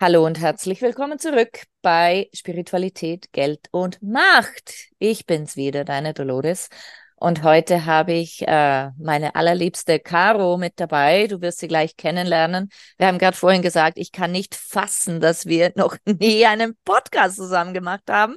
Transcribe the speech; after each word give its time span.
Hallo 0.00 0.24
und 0.24 0.38
herzlich 0.38 0.80
willkommen 0.80 1.18
zurück 1.18 1.64
bei 1.82 2.28
Spiritualität, 2.32 3.32
Geld 3.32 3.66
und 3.72 4.00
Macht. 4.00 4.72
Ich 5.00 5.26
bin's 5.26 5.56
wieder, 5.56 5.84
deine 5.84 6.14
Dolores. 6.14 6.68
Und 7.16 7.42
heute 7.42 7.84
habe 7.84 8.12
ich 8.12 8.46
äh, 8.46 8.90
meine 8.96 9.34
allerliebste 9.34 9.98
Caro 9.98 10.56
mit 10.56 10.74
dabei. 10.76 11.26
Du 11.26 11.40
wirst 11.40 11.58
sie 11.58 11.66
gleich 11.66 11.96
kennenlernen. 11.96 12.68
Wir 12.96 13.08
haben 13.08 13.18
gerade 13.18 13.36
vorhin 13.36 13.60
gesagt, 13.60 13.98
ich 13.98 14.12
kann 14.12 14.30
nicht 14.30 14.54
fassen, 14.54 15.18
dass 15.20 15.46
wir 15.46 15.72
noch 15.74 15.96
nie 16.04 16.46
einen 16.46 16.76
Podcast 16.84 17.34
zusammen 17.34 17.74
gemacht 17.74 18.04
haben. 18.08 18.36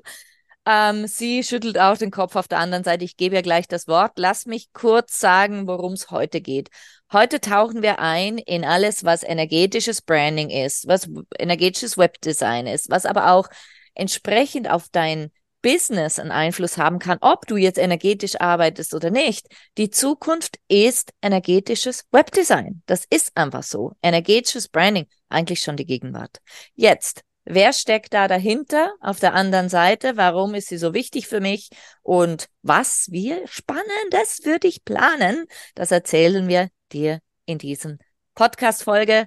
Ähm, 0.65 1.07
sie 1.07 1.43
schüttelt 1.43 1.79
auch 1.79 1.97
den 1.97 2.11
Kopf 2.11 2.35
auf 2.35 2.47
der 2.47 2.59
anderen 2.59 2.83
Seite. 2.83 3.03
Ich 3.03 3.17
gebe 3.17 3.35
ihr 3.35 3.41
gleich 3.41 3.67
das 3.67 3.87
Wort. 3.87 4.13
Lass 4.17 4.45
mich 4.45 4.71
kurz 4.73 5.19
sagen, 5.19 5.67
worum 5.67 5.93
es 5.93 6.11
heute 6.11 6.39
geht. 6.39 6.69
Heute 7.11 7.41
tauchen 7.41 7.81
wir 7.81 7.99
ein 7.99 8.37
in 8.37 8.63
alles, 8.63 9.03
was 9.03 9.23
energetisches 9.23 10.01
Branding 10.01 10.49
ist, 10.49 10.87
was 10.87 11.09
energetisches 11.37 11.97
Webdesign 11.97 12.67
ist, 12.67 12.89
was 12.89 13.05
aber 13.05 13.31
auch 13.31 13.49
entsprechend 13.95 14.69
auf 14.69 14.87
dein 14.91 15.31
Business 15.61 16.19
einen 16.19 16.31
Einfluss 16.31 16.77
haben 16.77 16.99
kann, 16.99 17.17
ob 17.21 17.45
du 17.45 17.55
jetzt 17.57 17.77
energetisch 17.77 18.39
arbeitest 18.39 18.93
oder 18.93 19.11
nicht. 19.11 19.47
Die 19.77 19.89
Zukunft 19.89 20.57
ist 20.67 21.11
energetisches 21.21 22.05
Webdesign. 22.11 22.81
Das 22.85 23.05
ist 23.09 23.35
einfach 23.35 23.63
so. 23.63 23.93
Energetisches 24.01 24.69
Branding, 24.69 25.07
eigentlich 25.29 25.61
schon 25.61 25.77
die 25.77 25.85
Gegenwart. 25.85 26.39
Jetzt, 26.73 27.23
Wer 27.43 27.73
steckt 27.73 28.13
da 28.13 28.27
dahinter 28.27 28.93
auf 29.01 29.19
der 29.19 29.33
anderen 29.33 29.67
Seite? 29.67 30.15
Warum 30.15 30.53
ist 30.53 30.67
sie 30.67 30.77
so 30.77 30.93
wichtig 30.93 31.27
für 31.27 31.41
mich? 31.41 31.69
Und 32.03 32.49
was 32.61 33.07
wir 33.09 33.47
Spannendes 33.47 34.39
für 34.43 34.59
dich 34.59 34.85
planen, 34.85 35.45
das 35.73 35.91
erzählen 35.91 36.47
wir 36.47 36.69
dir 36.91 37.19
in 37.45 37.57
diesem 37.57 37.97
Podcast-Folge. 38.35 39.25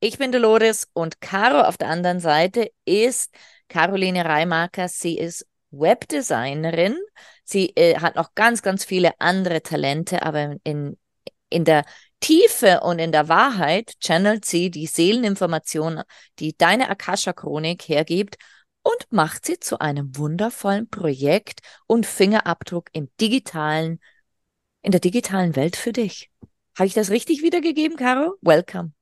Ich 0.00 0.18
bin 0.18 0.32
Dolores 0.32 0.88
und 0.92 1.20
Caro 1.22 1.62
auf 1.62 1.78
der 1.78 1.88
anderen 1.88 2.20
Seite 2.20 2.70
ist 2.84 3.34
Caroline 3.68 4.24
Reimarker. 4.24 4.88
Sie 4.88 5.16
ist 5.16 5.46
Webdesignerin. 5.70 6.98
Sie 7.44 7.70
äh, 7.76 7.98
hat 7.98 8.16
noch 8.16 8.34
ganz, 8.34 8.60
ganz 8.60 8.84
viele 8.84 9.12
andere 9.18 9.62
Talente, 9.62 10.22
aber 10.22 10.56
in, 10.64 10.98
in 11.48 11.64
der 11.64 11.84
Tiefe 12.20 12.80
und 12.80 12.98
in 12.98 13.12
der 13.12 13.28
Wahrheit 13.28 13.94
channelt 14.00 14.44
sie 14.44 14.70
die 14.70 14.86
Seeleninformation, 14.86 16.02
die 16.38 16.56
deine 16.56 16.88
Akasha-Chronik 16.88 17.88
hergibt 17.88 18.36
und 18.82 19.06
macht 19.10 19.44
sie 19.44 19.58
zu 19.58 19.80
einem 19.80 20.16
wundervollen 20.16 20.88
Projekt 20.88 21.60
und 21.86 22.06
Fingerabdruck 22.06 22.88
im 22.92 23.08
digitalen, 23.20 24.00
in 24.82 24.92
der 24.92 25.00
digitalen 25.00 25.56
Welt 25.56 25.76
für 25.76 25.92
dich. 25.92 26.30
Habe 26.76 26.86
ich 26.86 26.94
das 26.94 27.10
richtig 27.10 27.42
wiedergegeben, 27.42 27.96
Caro? 27.96 28.34
Welcome. 28.42 28.92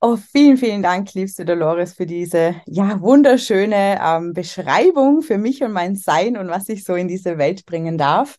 Oh, 0.00 0.16
vielen, 0.16 0.56
vielen 0.56 0.82
Dank, 0.82 1.14
liebste 1.14 1.44
Dolores, 1.44 1.92
für 1.94 2.06
diese 2.06 2.56
ja 2.66 3.00
wunderschöne 3.00 4.00
ähm, 4.02 4.32
Beschreibung 4.32 5.22
für 5.22 5.38
mich 5.38 5.62
und 5.62 5.72
mein 5.72 5.94
Sein 5.94 6.36
und 6.36 6.48
was 6.48 6.68
ich 6.68 6.82
so 6.82 6.96
in 6.96 7.06
diese 7.06 7.38
Welt 7.38 7.64
bringen 7.66 7.98
darf. 7.98 8.36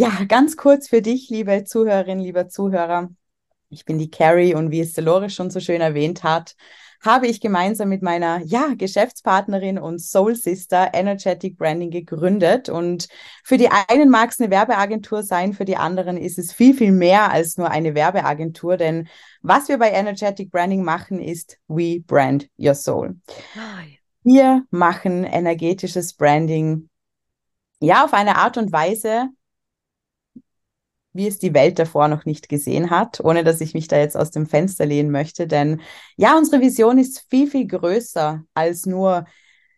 Ja, 0.00 0.22
ganz 0.28 0.56
kurz 0.56 0.86
für 0.86 1.02
dich, 1.02 1.28
liebe 1.28 1.64
Zuhörerin, 1.64 2.20
lieber 2.20 2.48
Zuhörer. 2.48 3.10
Ich 3.68 3.84
bin 3.84 3.98
die 3.98 4.12
Carrie 4.12 4.54
und 4.54 4.70
wie 4.70 4.78
es 4.78 4.92
Dolores 4.92 5.34
schon 5.34 5.50
so 5.50 5.58
schön 5.58 5.80
erwähnt 5.80 6.22
hat, 6.22 6.54
habe 7.00 7.26
ich 7.26 7.40
gemeinsam 7.40 7.88
mit 7.88 8.00
meiner 8.00 8.40
ja, 8.44 8.74
Geschäftspartnerin 8.76 9.76
und 9.76 10.00
Soul 10.00 10.36
Sister 10.36 10.90
Energetic 10.94 11.58
Branding 11.58 11.90
gegründet. 11.90 12.68
Und 12.68 13.08
für 13.42 13.56
die 13.56 13.70
einen 13.70 14.08
mag 14.08 14.30
es 14.30 14.38
eine 14.38 14.52
Werbeagentur 14.52 15.24
sein, 15.24 15.52
für 15.52 15.64
die 15.64 15.76
anderen 15.76 16.16
ist 16.16 16.38
es 16.38 16.52
viel, 16.52 16.74
viel 16.74 16.92
mehr 16.92 17.32
als 17.32 17.56
nur 17.56 17.68
eine 17.68 17.96
Werbeagentur. 17.96 18.76
Denn 18.76 19.08
was 19.42 19.68
wir 19.68 19.78
bei 19.78 19.90
Energetic 19.90 20.52
Branding 20.52 20.84
machen, 20.84 21.18
ist 21.18 21.58
We 21.66 21.98
Brand 22.06 22.48
Your 22.56 22.74
Soul. 22.74 23.16
Wir 24.22 24.64
machen 24.70 25.24
energetisches 25.24 26.14
Branding 26.14 26.88
ja 27.80 28.04
auf 28.04 28.12
eine 28.12 28.36
Art 28.36 28.56
und 28.58 28.70
Weise, 28.70 29.30
wie 31.18 31.26
es 31.26 31.38
die 31.38 31.52
Welt 31.52 31.78
davor 31.78 32.08
noch 32.08 32.24
nicht 32.24 32.48
gesehen 32.48 32.88
hat, 32.88 33.20
ohne 33.22 33.44
dass 33.44 33.60
ich 33.60 33.74
mich 33.74 33.88
da 33.88 33.98
jetzt 33.98 34.16
aus 34.16 34.30
dem 34.30 34.46
Fenster 34.46 34.86
lehnen 34.86 35.10
möchte. 35.10 35.46
Denn 35.46 35.82
ja, 36.16 36.38
unsere 36.38 36.62
Vision 36.62 36.96
ist 36.96 37.26
viel, 37.28 37.50
viel 37.50 37.66
größer 37.66 38.42
als 38.54 38.86
nur 38.86 39.26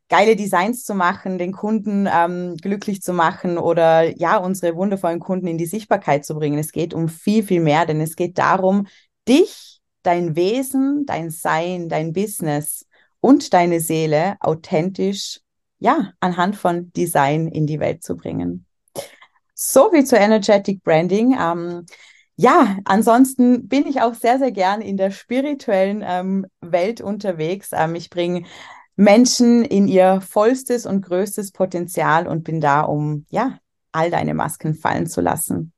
geile 0.08 0.36
Designs 0.36 0.84
zu 0.84 0.94
machen, 0.94 1.38
den 1.38 1.52
Kunden 1.52 2.08
ähm, 2.12 2.56
glücklich 2.56 3.00
zu 3.00 3.12
machen 3.12 3.58
oder 3.58 4.16
ja, 4.18 4.36
unsere 4.36 4.76
wundervollen 4.76 5.20
Kunden 5.20 5.46
in 5.46 5.56
die 5.56 5.66
Sichtbarkeit 5.66 6.24
zu 6.24 6.34
bringen. 6.34 6.58
Es 6.58 6.72
geht 6.72 6.92
um 6.92 7.08
viel, 7.08 7.42
viel 7.42 7.60
mehr, 7.60 7.86
denn 7.86 8.00
es 8.00 8.16
geht 8.16 8.36
darum, 8.36 8.86
dich, 9.26 9.80
dein 10.02 10.36
Wesen, 10.36 11.06
dein 11.06 11.30
Sein, 11.30 11.88
dein 11.88 12.12
Business 12.12 12.86
und 13.20 13.54
deine 13.54 13.80
Seele 13.80 14.36
authentisch, 14.40 15.40
ja, 15.78 16.12
anhand 16.20 16.56
von 16.56 16.92
Design 16.92 17.48
in 17.48 17.66
die 17.66 17.80
Welt 17.80 18.02
zu 18.02 18.16
bringen. 18.16 18.66
So 19.62 19.90
viel 19.90 20.06
zu 20.06 20.16
Energetic 20.16 20.82
Branding. 20.82 21.36
Ähm, 21.38 21.84
ja, 22.36 22.78
ansonsten 22.86 23.68
bin 23.68 23.86
ich 23.86 24.00
auch 24.00 24.14
sehr, 24.14 24.38
sehr 24.38 24.52
gern 24.52 24.80
in 24.80 24.96
der 24.96 25.10
spirituellen 25.10 26.02
ähm, 26.02 26.46
Welt 26.62 27.02
unterwegs. 27.02 27.68
Ähm, 27.72 27.94
ich 27.94 28.08
bringe 28.08 28.46
Menschen 28.96 29.62
in 29.62 29.86
ihr 29.86 30.22
vollstes 30.22 30.86
und 30.86 31.02
größtes 31.02 31.52
Potenzial 31.52 32.26
und 32.26 32.42
bin 32.42 32.62
da, 32.62 32.80
um 32.80 33.26
ja, 33.28 33.58
all 33.92 34.10
deine 34.10 34.32
Masken 34.32 34.74
fallen 34.74 35.06
zu 35.06 35.20
lassen. 35.20 35.74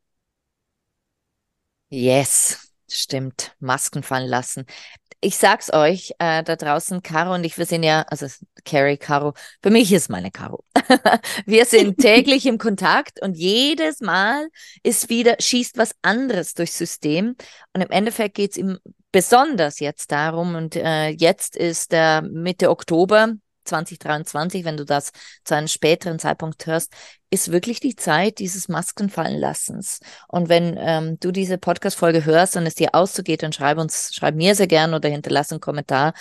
Yes, 1.91 2.72
stimmt. 2.97 3.55
Masken 3.61 4.03
fallen 4.03 4.29
lassen 4.29 4.67
ich 5.23 5.37
sag's 5.37 5.73
euch, 5.73 6.13
äh, 6.19 6.43
da 6.43 6.57
draußen, 6.57 7.03
Caro 7.03 7.35
und 7.35 7.45
ich, 7.45 7.57
wir 7.57 7.65
sind 7.65 7.85
ja, 7.85 8.03
also 8.09 8.27
Carrie, 8.65 8.97
Caro, 8.97 9.35
für 9.63 9.71
mich 9.71 9.93
ist 9.93 10.11
meine 10.11 10.33
Caro. 10.33 10.65
wir 11.47 11.65
sind 11.65 11.97
täglich 12.01 12.45
im 12.45 12.59
Kontakt 12.59 13.23
und 13.23 13.37
jedes 13.37 14.01
Mal 14.01 14.49
ist 14.83 15.09
wieder, 15.09 15.37
schießt 15.39 15.79
was 15.79 15.95
anderes 16.03 16.55
durchs 16.55 16.77
System. 16.77 17.37
Und 17.73 17.83
im 17.83 17.91
Endeffekt 17.91 18.35
geht's 18.35 18.57
ihm 18.57 18.79
besonders 19.13 19.79
jetzt 19.79 20.11
darum, 20.11 20.57
und 20.57 20.75
äh, 20.75 21.09
jetzt 21.09 21.57
ist 21.57 21.93
der 21.93 22.23
Mitte 22.23 22.69
Oktober, 22.71 23.35
2023, 23.65 24.65
wenn 24.65 24.77
du 24.77 24.85
das 24.85 25.13
zu 25.45 25.55
einem 25.55 25.69
späteren 25.69 26.19
Zeitpunkt 26.19 26.67
hörst, 26.67 26.93
ist 27.31 27.51
wirklich 27.51 27.81
die 27.81 27.97
Zeit 27.97 28.39
dieses 28.39 28.69
Maskenfallenlassens. 28.69 30.01
Und 30.29 30.49
wenn 30.49 30.77
ähm, 30.79 31.19
du 31.21 31.33
diese 31.33 31.59
Podcast-Folge 31.59 32.25
hörst 32.25 32.57
und 32.57 32.67
es 32.67 32.75
dir 32.75 32.95
auszugeht, 32.95 33.43
dann 33.43 33.53
schreib 33.53 33.79
uns, 33.79 34.15
schreib 34.15 34.35
mir 34.35 34.55
sehr 34.55 34.67
gern 34.67 34.95
oder 34.95 35.09
hinterlass 35.09 35.51
einen 35.51 35.61
Kommentar. 35.61 36.13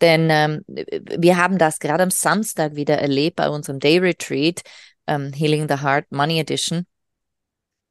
Denn 0.00 0.28
ähm, 0.30 0.64
wir 0.66 1.36
haben 1.36 1.58
das 1.58 1.78
gerade 1.78 2.02
am 2.02 2.10
Samstag 2.10 2.74
wieder 2.74 2.98
erlebt 2.98 3.36
bei 3.36 3.48
unserem 3.48 3.78
Day 3.78 3.98
Retreat, 3.98 4.62
ähm, 5.06 5.32
Healing 5.32 5.68
the 5.68 5.82
Heart 5.82 6.10
Money 6.10 6.40
Edition. 6.40 6.86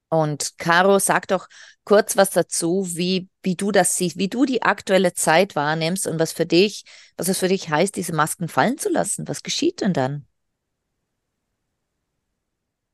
Und 0.10 0.58
Caro, 0.58 1.00
sag 1.00 1.28
doch 1.28 1.48
kurz 1.84 2.16
was 2.18 2.30
dazu, 2.32 2.88
wie, 2.94 3.30
wie 3.44 3.56
du 3.56 3.72
das 3.72 3.96
siehst, 3.98 4.18
wie 4.18 4.30
du 4.30 4.46
die 4.46 4.64
aktuelle 4.64 5.14
Zeit 5.14 5.56
wahrnimmst 5.56 6.08
und 6.08 6.20
was 6.20 6.32
für 6.34 6.46
dich, 6.46 6.84
was 7.18 7.28
es 7.28 7.40
für 7.40 7.48
dich 7.48 7.70
heißt, 7.70 7.96
diese 7.96 8.14
Masken 8.14 8.48
fallen 8.48 8.78
zu 8.78 8.90
lassen. 8.90 9.28
Was 9.28 9.44
geschieht 9.44 9.82
denn 9.82 9.94
dann? 9.94 10.26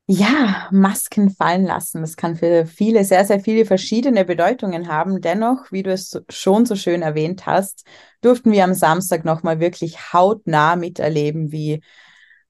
Ja, 0.06 0.68
Masken 0.72 1.30
fallen 1.30 1.64
lassen. 1.64 2.00
Das 2.02 2.16
kann 2.16 2.36
für 2.36 2.66
viele 2.66 3.04
sehr, 3.04 3.24
sehr 3.24 3.40
viele 3.40 3.64
verschiedene 3.64 4.24
Bedeutungen 4.24 4.88
haben. 4.88 5.20
Dennoch, 5.20 5.70
wie 5.70 5.82
du 5.82 5.92
es 5.92 6.20
schon 6.28 6.66
so 6.66 6.74
schön 6.76 7.02
erwähnt 7.02 7.46
hast, 7.46 7.86
durften 8.20 8.52
wir 8.52 8.64
am 8.64 8.74
Samstag 8.74 9.24
nochmal 9.24 9.60
wirklich 9.60 10.12
hautnah 10.12 10.76
miterleben, 10.76 11.52
wie 11.52 11.82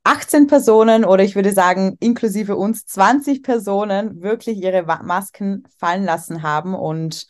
18 0.04 0.46
Personen 0.46 1.04
oder 1.04 1.22
ich 1.22 1.36
würde 1.36 1.52
sagen 1.52 1.96
inklusive 2.00 2.56
uns 2.56 2.86
20 2.86 3.42
Personen 3.42 4.20
wirklich 4.22 4.58
ihre 4.58 4.82
Masken 4.82 5.64
fallen 5.78 6.04
lassen 6.04 6.42
haben 6.42 6.74
und 6.74 7.26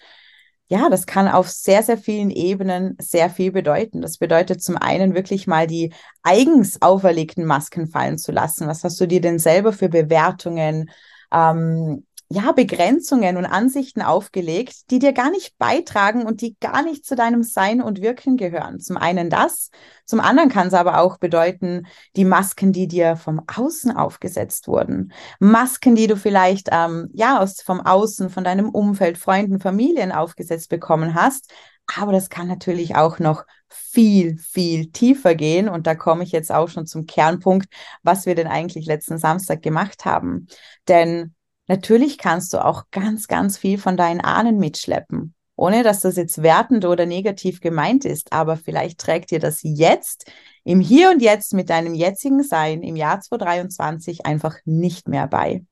ja, 0.68 0.88
das 0.88 1.04
kann 1.04 1.28
auf 1.28 1.50
sehr, 1.50 1.82
sehr 1.82 1.98
vielen 1.98 2.30
Ebenen 2.30 2.96
sehr 2.98 3.28
viel 3.28 3.52
bedeuten. 3.52 4.00
Das 4.00 4.16
bedeutet 4.16 4.62
zum 4.62 4.78
einen 4.78 5.14
wirklich 5.14 5.46
mal 5.46 5.66
die 5.66 5.92
eigens 6.22 6.80
auferlegten 6.80 7.44
Masken 7.44 7.88
fallen 7.88 8.16
zu 8.16 8.32
lassen. 8.32 8.68
Was 8.68 8.82
hast 8.82 8.98
du 8.98 9.06
dir 9.06 9.20
denn 9.20 9.38
selber 9.38 9.74
für 9.74 9.90
Bewertungen, 9.90 10.90
ähm, 11.30 12.06
ja, 12.32 12.52
Begrenzungen 12.52 13.36
und 13.36 13.44
Ansichten 13.44 14.00
aufgelegt, 14.00 14.90
die 14.90 14.98
dir 14.98 15.12
gar 15.12 15.30
nicht 15.30 15.58
beitragen 15.58 16.24
und 16.24 16.40
die 16.40 16.56
gar 16.60 16.82
nicht 16.82 17.04
zu 17.04 17.14
deinem 17.14 17.42
Sein 17.42 17.82
und 17.82 18.00
Wirken 18.00 18.36
gehören. 18.36 18.80
Zum 18.80 18.96
einen 18.96 19.28
das, 19.28 19.70
zum 20.06 20.18
anderen 20.20 20.48
kann 20.48 20.68
es 20.68 20.74
aber 20.74 20.98
auch 20.98 21.18
bedeuten, 21.18 21.86
die 22.16 22.24
Masken, 22.24 22.72
die 22.72 22.88
dir 22.88 23.16
vom 23.16 23.42
Außen 23.54 23.94
aufgesetzt 23.94 24.66
wurden. 24.66 25.12
Masken, 25.40 25.94
die 25.94 26.06
du 26.06 26.16
vielleicht, 26.16 26.68
ähm, 26.72 27.10
ja, 27.12 27.38
aus, 27.38 27.60
vom 27.60 27.80
Außen, 27.80 28.30
von 28.30 28.44
deinem 28.44 28.70
Umfeld, 28.70 29.18
Freunden, 29.18 29.60
Familien 29.60 30.10
aufgesetzt 30.10 30.70
bekommen 30.70 31.14
hast. 31.14 31.52
Aber 31.96 32.12
das 32.12 32.30
kann 32.30 32.48
natürlich 32.48 32.96
auch 32.96 33.18
noch 33.18 33.44
viel, 33.68 34.38
viel 34.38 34.90
tiefer 34.90 35.34
gehen. 35.34 35.68
Und 35.68 35.86
da 35.86 35.94
komme 35.94 36.24
ich 36.24 36.32
jetzt 36.32 36.50
auch 36.50 36.68
schon 36.68 36.86
zum 36.86 37.04
Kernpunkt, 37.06 37.68
was 38.02 38.24
wir 38.24 38.34
denn 38.34 38.46
eigentlich 38.46 38.86
letzten 38.86 39.18
Samstag 39.18 39.60
gemacht 39.60 40.06
haben. 40.06 40.46
Denn 40.88 41.34
Natürlich 41.72 42.18
kannst 42.18 42.52
du 42.52 42.62
auch 42.62 42.84
ganz, 42.90 43.28
ganz 43.28 43.56
viel 43.56 43.78
von 43.78 43.96
deinen 43.96 44.20
Ahnen 44.20 44.58
mitschleppen, 44.58 45.32
ohne 45.56 45.82
dass 45.82 46.00
das 46.00 46.16
jetzt 46.16 46.42
wertend 46.42 46.84
oder 46.84 47.06
negativ 47.06 47.62
gemeint 47.62 48.04
ist, 48.04 48.30
aber 48.30 48.58
vielleicht 48.58 49.00
trägt 49.00 49.30
dir 49.30 49.38
das 49.38 49.60
jetzt 49.62 50.30
im 50.64 50.80
Hier 50.80 51.08
und 51.08 51.22
Jetzt 51.22 51.54
mit 51.54 51.70
deinem 51.70 51.94
jetzigen 51.94 52.42
Sein 52.42 52.82
im 52.82 52.94
Jahr 52.94 53.22
2023 53.22 54.26
einfach 54.26 54.58
nicht 54.66 55.08
mehr 55.08 55.26
bei. 55.26 55.64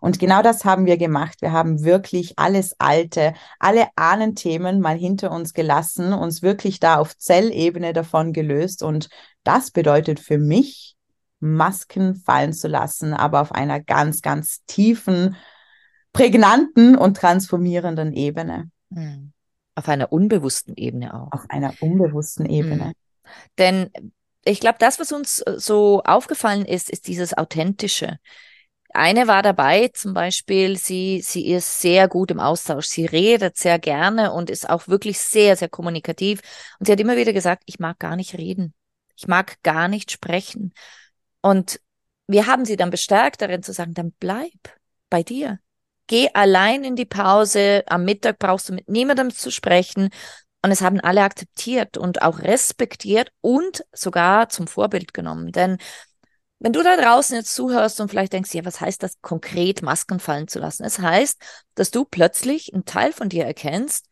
Und 0.00 0.18
genau 0.18 0.40
das 0.40 0.64
haben 0.64 0.86
wir 0.86 0.96
gemacht. 0.96 1.42
Wir 1.42 1.52
haben 1.52 1.84
wirklich 1.84 2.38
alles 2.38 2.74
Alte, 2.78 3.34
alle 3.58 3.88
Ahnenthemen 3.96 4.80
mal 4.80 4.96
hinter 4.96 5.30
uns 5.30 5.52
gelassen, 5.52 6.14
uns 6.14 6.40
wirklich 6.40 6.80
da 6.80 6.96
auf 6.96 7.18
Zellebene 7.18 7.92
davon 7.92 8.32
gelöst. 8.32 8.82
Und 8.82 9.10
das 9.42 9.70
bedeutet 9.72 10.20
für 10.20 10.38
mich 10.38 10.93
Masken 11.44 12.16
fallen 12.16 12.52
zu 12.52 12.68
lassen, 12.68 13.14
aber 13.14 13.40
auf 13.40 13.52
einer 13.52 13.80
ganz, 13.80 14.22
ganz 14.22 14.64
tiefen, 14.66 15.36
prägnanten 16.12 16.96
und 16.96 17.16
transformierenden 17.16 18.12
Ebene. 18.12 18.70
Hm. 18.92 19.32
Auf 19.74 19.88
einer 19.88 20.12
unbewussten 20.12 20.74
Ebene 20.76 21.14
auch. 21.14 21.32
Auf 21.32 21.44
einer 21.48 21.74
unbewussten 21.80 22.46
Ebene. 22.46 22.86
Hm. 22.86 22.92
Denn 23.58 23.90
ich 24.44 24.60
glaube, 24.60 24.76
das, 24.78 24.98
was 24.98 25.12
uns 25.12 25.40
äh, 25.40 25.58
so 25.58 26.02
aufgefallen 26.04 26.64
ist, 26.64 26.90
ist 26.90 27.08
dieses 27.08 27.36
Authentische. 27.36 28.18
Eine 28.96 29.26
war 29.26 29.42
dabei, 29.42 29.88
zum 29.88 30.14
Beispiel, 30.14 30.78
sie, 30.78 31.20
sie 31.20 31.50
ist 31.50 31.80
sehr 31.80 32.06
gut 32.06 32.30
im 32.30 32.38
Austausch. 32.38 32.86
Sie 32.86 33.06
redet 33.06 33.56
sehr 33.56 33.80
gerne 33.80 34.32
und 34.32 34.50
ist 34.50 34.70
auch 34.70 34.86
wirklich 34.86 35.18
sehr, 35.18 35.56
sehr 35.56 35.68
kommunikativ. 35.68 36.40
Und 36.78 36.86
sie 36.86 36.92
hat 36.92 37.00
immer 37.00 37.16
wieder 37.16 37.32
gesagt, 37.32 37.64
ich 37.66 37.80
mag 37.80 37.98
gar 37.98 38.14
nicht 38.14 38.38
reden. 38.38 38.72
Ich 39.16 39.26
mag 39.26 39.60
gar 39.64 39.88
nicht 39.88 40.12
sprechen. 40.12 40.72
Und 41.44 41.78
wir 42.26 42.46
haben 42.46 42.64
sie 42.64 42.76
dann 42.76 42.88
bestärkt 42.88 43.42
darin 43.42 43.62
zu 43.62 43.74
sagen, 43.74 43.92
dann 43.92 44.14
bleib 44.18 44.50
bei 45.10 45.22
dir. 45.22 45.58
Geh 46.06 46.30
allein 46.32 46.84
in 46.84 46.96
die 46.96 47.04
Pause. 47.04 47.82
Am 47.86 48.06
Mittag 48.06 48.38
brauchst 48.38 48.70
du 48.70 48.72
mit 48.72 48.88
niemandem 48.88 49.30
zu 49.30 49.50
sprechen. 49.50 50.08
Und 50.62 50.70
es 50.70 50.80
haben 50.80 51.00
alle 51.00 51.20
akzeptiert 51.20 51.98
und 51.98 52.22
auch 52.22 52.38
respektiert 52.38 53.30
und 53.42 53.84
sogar 53.92 54.48
zum 54.48 54.66
Vorbild 54.66 55.12
genommen. 55.12 55.52
Denn 55.52 55.76
wenn 56.60 56.72
du 56.72 56.82
da 56.82 56.96
draußen 56.96 57.36
jetzt 57.36 57.54
zuhörst 57.54 58.00
und 58.00 58.08
vielleicht 58.08 58.32
denkst, 58.32 58.54
ja, 58.54 58.64
was 58.64 58.80
heißt 58.80 59.02
das 59.02 59.20
konkret, 59.20 59.82
Masken 59.82 60.20
fallen 60.20 60.48
zu 60.48 60.58
lassen? 60.58 60.82
Es 60.82 60.98
heißt, 60.98 61.38
dass 61.74 61.90
du 61.90 62.06
plötzlich 62.06 62.72
einen 62.72 62.86
Teil 62.86 63.12
von 63.12 63.28
dir 63.28 63.44
erkennst, 63.44 64.06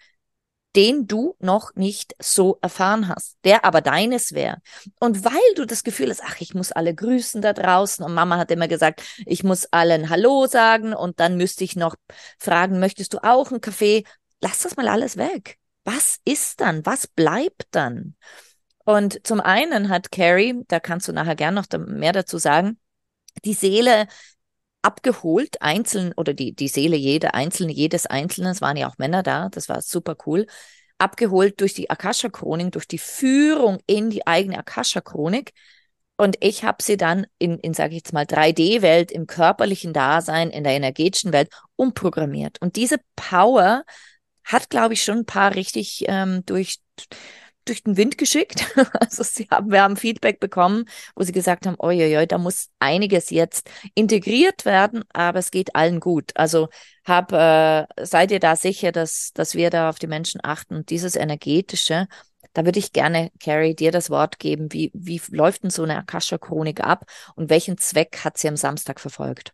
den 0.75 1.07
du 1.07 1.37
noch 1.39 1.75
nicht 1.75 2.15
so 2.19 2.59
erfahren 2.63 3.09
hast, 3.09 3.37
der 3.45 3.65
aber 3.65 3.81
deines 3.81 4.33
wäre. 4.33 4.59
Und 5.01 5.25
weil 5.25 5.55
du 5.57 5.67
das 5.67 5.85
Gefühl 5.85 6.11
hast, 6.11 6.23
ach, 6.25 6.41
ich 6.41 6.55
muss 6.55 6.73
alle 6.73 6.95
grüßen 6.95 7.43
da 7.43 7.53
draußen 7.53 8.05
und 8.05 8.15
Mama 8.15 8.39
hat 8.39 8.51
immer 8.51 8.69
gesagt, 8.69 9.03
ich 9.27 9.45
muss 9.45 9.67
allen 9.67 10.09
Hallo 10.09 10.47
sagen 10.47 10.95
und 10.95 11.21
dann 11.21 11.37
müsste 11.37 11.65
ich 11.65 11.77
noch 11.77 11.97
fragen, 12.39 12.81
möchtest 12.81 13.13
du 13.15 13.19
auch 13.23 13.51
einen 13.51 13.61
Kaffee? 13.61 14.05
Lass 14.41 14.61
das 14.61 14.77
mal 14.77 14.89
alles 14.89 15.17
weg. 15.17 15.59
Was 15.85 16.19
ist 16.25 16.61
dann? 16.61 16.87
Was 16.87 17.07
bleibt 17.07 17.67
dann? 17.73 18.17
Und 18.85 19.27
zum 19.27 19.41
einen 19.41 19.89
hat 19.89 20.11
Carrie, 20.11 20.63
da 20.69 20.81
kannst 20.81 21.07
du 21.09 21.13
nachher 21.13 21.37
gern 21.37 21.55
noch 21.55 21.67
mehr 21.87 22.13
dazu 22.13 22.39
sagen, 22.39 22.79
die 23.45 23.55
Seele 23.55 24.07
abgeholt, 24.83 25.63
einzeln 25.63 26.13
oder 26.17 26.35
die, 26.35 26.55
die 26.55 26.69
Seele 26.69 26.97
jeder 26.97 27.35
Einzelne, 27.35 27.73
jedes 27.73 28.07
Einzelnen, 28.07 28.53
es 28.53 28.61
waren 28.61 28.77
ja 28.77 28.89
auch 28.89 28.99
Männer 28.99 29.23
da, 29.23 29.49
das 29.49 29.69
war 29.69 29.81
super 29.81 30.17
cool, 30.27 30.47
abgeholt 30.99 31.61
durch 31.61 31.75
die 31.75 31.91
Akasha-Chronik, 31.91 32.73
durch 32.73 32.87
die 32.87 32.99
Führung 32.99 33.79
in 33.87 34.11
die 34.11 34.27
eigene 34.27 34.59
Akasha-Chronik. 34.59 35.53
Und 36.17 36.37
ich 36.41 36.63
habe 36.63 36.83
sie 36.83 36.97
dann 36.97 37.27
in, 37.39 37.59
in 37.59 37.75
sage 37.75 37.91
ich 37.91 38.03
jetzt 38.03 38.13
mal, 38.13 38.25
3D-Welt, 38.25 39.11
im 39.11 39.27
körperlichen 39.27 39.93
Dasein, 39.93 40.51
in 40.51 40.63
der 40.63 40.75
energetischen 40.75 41.33
Welt 41.33 41.51
umprogrammiert. 41.77 42.61
Und 42.61 42.77
diese 42.77 42.99
Power 43.17 43.85
hat, 44.45 44.71
glaube 44.71 44.95
ich, 44.95 45.03
schon 45.03 45.19
ein 45.19 45.27
paar 45.27 45.55
richtig 45.55 46.05
ähm, 46.07 46.45
durch 46.47 46.79
durch 47.65 47.83
den 47.83 47.97
Wind 47.97 48.19
geschickt. 48.19 48.67
Also 49.01 49.23
sie 49.25 49.49
haben, 49.51 49.71
wir 49.71 49.83
haben 49.83 49.97
Feedback 49.97 50.41
bekommen, 50.41 50.85
wo 51.15 51.23
sie 51.23 51.33
gesagt 51.33 51.67
haben, 51.67 51.77
oi, 51.79 52.27
da 52.27 52.39
muss 52.39 52.71
einiges 52.79 53.31
jetzt 53.31 53.71
integriert 53.95 54.65
werden, 54.65 55.05
aber 55.13 55.39
es 55.39 55.51
geht 55.51 55.75
allen 55.75 56.01
gut. 56.01 56.33
Also 56.35 56.69
hab, 57.05 57.33
äh, 57.33 57.87
seid 58.03 58.31
ihr 58.31 58.41
da 58.41 58.57
sicher, 58.57 58.93
dass, 58.93 59.33
dass 59.35 59.55
wir 59.55 59.71
da 59.71 59.89
auf 59.89 59.99
die 59.99 60.07
Menschen 60.07 60.41
achten 60.43 60.87
dieses 60.87 61.17
energetische, 61.17 62.07
da 62.53 62.65
würde 62.65 62.79
ich 62.79 62.93
gerne, 62.93 63.31
Carrie, 63.41 63.75
dir 63.75 63.93
das 63.93 64.11
Wort 64.11 64.39
geben. 64.39 64.73
Wie, 64.73 64.91
wie 64.95 65.21
läuft 65.31 65.63
denn 65.63 65.71
so 65.71 65.83
eine 65.83 65.97
Akasha-Chronik 65.99 66.81
ab 66.81 67.05
und 67.35 67.51
welchen 67.51 67.79
Zweck 67.79 68.21
hat 68.25 68.39
sie 68.39 68.49
am 68.49 68.57
Samstag 68.57 69.01
verfolgt? 69.01 69.53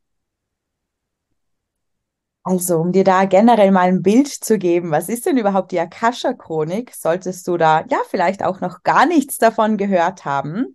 Also, 2.48 2.78
um 2.78 2.92
dir 2.92 3.04
da 3.04 3.26
generell 3.26 3.70
mal 3.72 3.88
ein 3.88 4.00
Bild 4.00 4.26
zu 4.26 4.56
geben, 4.56 4.90
was 4.90 5.10
ist 5.10 5.26
denn 5.26 5.36
überhaupt 5.36 5.70
die 5.70 5.80
Akasha-Chronik? 5.80 6.94
Solltest 6.94 7.46
du 7.46 7.58
da 7.58 7.84
ja 7.90 7.98
vielleicht 8.08 8.42
auch 8.42 8.62
noch 8.62 8.82
gar 8.84 9.04
nichts 9.04 9.36
davon 9.36 9.76
gehört 9.76 10.24
haben, 10.24 10.74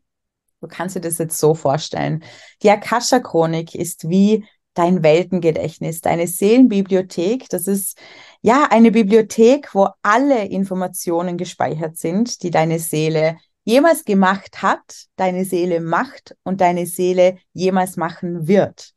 du 0.61 0.67
kannst 0.67 0.95
dir 0.95 1.01
das 1.01 1.17
jetzt 1.17 1.39
so 1.39 1.55
vorstellen. 1.55 2.23
Die 2.61 2.69
Akasha-Chronik 2.69 3.73
ist 3.73 4.07
wie 4.07 4.45
dein 4.75 5.01
Weltengedächtnis, 5.01 6.01
deine 6.01 6.27
Seelenbibliothek. 6.27 7.49
Das 7.49 7.65
ist 7.65 7.97
ja 8.43 8.67
eine 8.69 8.91
Bibliothek, 8.91 9.73
wo 9.73 9.87
alle 10.03 10.45
Informationen 10.45 11.37
gespeichert 11.37 11.97
sind, 11.97 12.43
die 12.43 12.51
deine 12.51 12.77
Seele 12.77 13.37
jemals 13.63 14.05
gemacht 14.05 14.61
hat, 14.61 15.07
deine 15.15 15.43
Seele 15.43 15.79
macht 15.79 16.35
und 16.43 16.61
deine 16.61 16.85
Seele 16.85 17.39
jemals 17.51 17.97
machen 17.97 18.47
wird. 18.47 18.93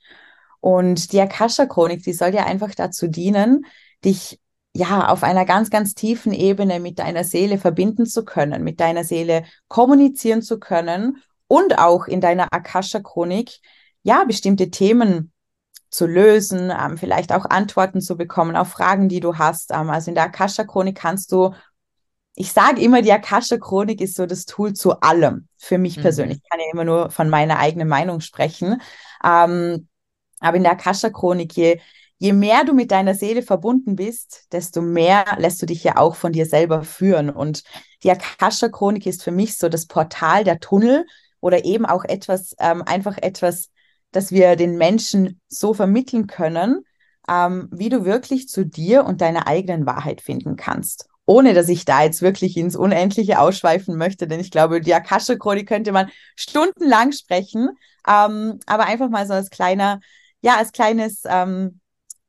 Und 0.60 1.12
die 1.12 1.20
Akasha-Chronik, 1.20 2.02
die 2.02 2.12
soll 2.12 2.34
ja 2.34 2.44
einfach 2.44 2.74
dazu 2.74 3.08
dienen, 3.08 3.66
dich 4.04 4.40
ja 4.72 5.08
auf 5.08 5.22
einer 5.22 5.44
ganz, 5.44 5.70
ganz 5.70 5.94
tiefen 5.94 6.32
Ebene 6.32 6.80
mit 6.80 6.98
deiner 6.98 7.24
Seele 7.24 7.58
verbinden 7.58 8.06
zu 8.06 8.24
können, 8.24 8.62
mit 8.62 8.80
deiner 8.80 9.04
Seele 9.04 9.44
kommunizieren 9.68 10.42
zu 10.42 10.58
können 10.58 11.22
und 11.48 11.78
auch 11.78 12.06
in 12.06 12.20
deiner 12.20 12.48
Akasha-Chronik 12.52 13.60
ja 14.02 14.24
bestimmte 14.24 14.70
Themen 14.70 15.32
zu 15.88 16.06
lösen, 16.06 16.70
ähm, 16.70 16.98
vielleicht 16.98 17.32
auch 17.32 17.46
Antworten 17.46 18.00
zu 18.00 18.16
bekommen 18.16 18.56
auf 18.56 18.68
Fragen, 18.68 19.08
die 19.08 19.20
du 19.20 19.38
hast. 19.38 19.70
Ähm, 19.72 19.88
also 19.88 20.10
in 20.10 20.14
der 20.14 20.24
Akasha-Chronik 20.24 20.96
kannst 20.96 21.32
du 21.32 21.54
ich 22.36 22.52
sage 22.52 22.82
immer, 22.82 23.00
die 23.00 23.12
Akasha-Chronik 23.12 24.00
ist 24.00 24.14
so 24.14 24.26
das 24.26 24.44
Tool 24.44 24.74
zu 24.74 25.00
allem. 25.00 25.48
Für 25.56 25.78
mich 25.78 25.96
mhm. 25.96 26.02
persönlich. 26.02 26.38
Ich 26.42 26.50
kann 26.50 26.60
ja 26.60 26.66
immer 26.70 26.84
nur 26.84 27.10
von 27.10 27.30
meiner 27.30 27.58
eigenen 27.58 27.88
Meinung 27.88 28.20
sprechen. 28.20 28.80
Ähm, 29.24 29.88
aber 30.40 30.56
in 30.56 30.62
der 30.62 30.72
Akasha-Chronik, 30.72 31.56
je, 31.56 31.80
je 32.18 32.32
mehr 32.32 32.64
du 32.64 32.72
mit 32.72 32.90
deiner 32.90 33.14
Seele 33.14 33.42
verbunden 33.42 33.96
bist, 33.96 34.46
desto 34.52 34.82
mehr 34.82 35.24
lässt 35.38 35.60
du 35.62 35.66
dich 35.66 35.84
ja 35.84 35.96
auch 35.96 36.16
von 36.16 36.32
dir 36.32 36.46
selber 36.46 36.82
führen. 36.82 37.30
Und 37.30 37.62
die 38.02 38.10
Akasha-Chronik 38.10 39.06
ist 39.06 39.22
für 39.22 39.32
mich 39.32 39.58
so 39.58 39.68
das 39.68 39.86
Portal 39.86 40.44
der 40.44 40.60
Tunnel 40.60 41.06
oder 41.40 41.64
eben 41.64 41.86
auch 41.86 42.04
etwas, 42.04 42.54
ähm, 42.58 42.82
einfach 42.82 43.18
etwas, 43.18 43.70
das 44.12 44.32
wir 44.32 44.56
den 44.56 44.78
Menschen 44.78 45.40
so 45.48 45.74
vermitteln 45.74 46.26
können, 46.26 46.84
ähm, 47.28 47.68
wie 47.70 47.88
du 47.88 48.04
wirklich 48.04 48.48
zu 48.48 48.64
dir 48.64 49.04
und 49.04 49.20
deiner 49.20 49.46
eigenen 49.46 49.86
Wahrheit 49.86 50.20
finden 50.20 50.56
kannst. 50.56 51.08
Ohne 51.26 51.54
dass 51.54 51.68
ich 51.68 51.84
da 51.84 52.04
jetzt 52.04 52.22
wirklich 52.22 52.56
ins 52.56 52.76
Unendliche 52.76 53.40
ausschweifen 53.40 53.96
möchte, 53.96 54.28
denn 54.28 54.38
ich 54.38 54.52
glaube, 54.52 54.80
die 54.80 54.94
Akasha-Chronik 54.94 55.68
könnte 55.68 55.90
man 55.90 56.08
stundenlang 56.36 57.12
sprechen. 57.12 57.70
Ähm, 58.08 58.60
aber 58.66 58.86
einfach 58.86 59.10
mal 59.10 59.26
so 59.26 59.32
als 59.32 59.50
kleiner 59.50 60.00
ja, 60.46 60.58
als 60.58 60.70
kleines, 60.70 61.22
ähm, 61.28 61.80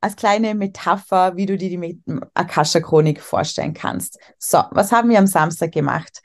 als 0.01 0.15
kleine 0.15 0.55
Metapher, 0.55 1.35
wie 1.35 1.45
du 1.45 1.55
dir 1.55 1.69
die 1.69 2.01
Akasha-Chronik 2.33 3.21
vorstellen 3.21 3.75
kannst. 3.75 4.17
So, 4.39 4.63
was 4.71 4.91
haben 4.91 5.09
wir 5.09 5.19
am 5.19 5.27
Samstag 5.27 5.71
gemacht? 5.71 6.23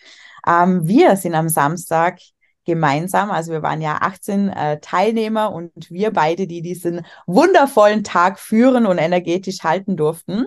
Ähm, 0.49 0.89
wir 0.89 1.17
sind 1.17 1.35
am 1.35 1.51
Samstag 1.51 2.19
gemeinsam, 2.65 3.31
also 3.31 3.53
wir 3.53 3.63
waren 3.63 3.83
ja 3.83 3.99
18 4.01 4.49
äh, 4.49 4.81
Teilnehmer 4.81 5.53
und 5.53 5.91
wir 5.91 6.13
beide, 6.13 6.47
die 6.47 6.63
diesen 6.63 7.05
wundervollen 7.27 8.05
Tag 8.05 8.39
führen 8.41 8.87
und 8.87 8.97
energetisch 8.97 9.63
halten 9.63 9.99
durften. 9.99 10.47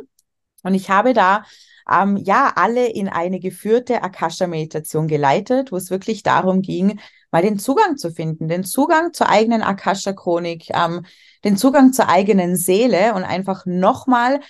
Und 0.64 0.74
ich 0.74 0.90
habe 0.90 1.14
da 1.14 1.44
ähm, 1.88 2.18
ja 2.18 2.54
alle 2.56 2.88
in 2.88 3.08
eine 3.08 3.40
geführte 3.40 4.02
Akasha-Meditation 4.02 5.08
geleitet, 5.08 5.72
wo 5.72 5.76
es 5.76 5.92
wirklich 5.92 6.24
darum 6.24 6.64
ging, 6.64 7.00
mal 7.36 7.42
den 7.42 7.60
Zugang 7.60 7.98
zu 7.98 8.12
finden, 8.12 8.48
den 8.48 8.64
Zugang 8.64 9.14
zur 9.14 9.30
eigenen 9.30 9.62
Akasha-Chronik, 9.62 10.70
ähm, 10.70 11.06
den 11.46 11.56
Zugang 11.58 11.94
zur 11.94 12.10
eigenen 12.10 12.58
Seele 12.58 13.14
und 13.14 13.24
einfach 13.24 13.66
nochmal 13.66 14.42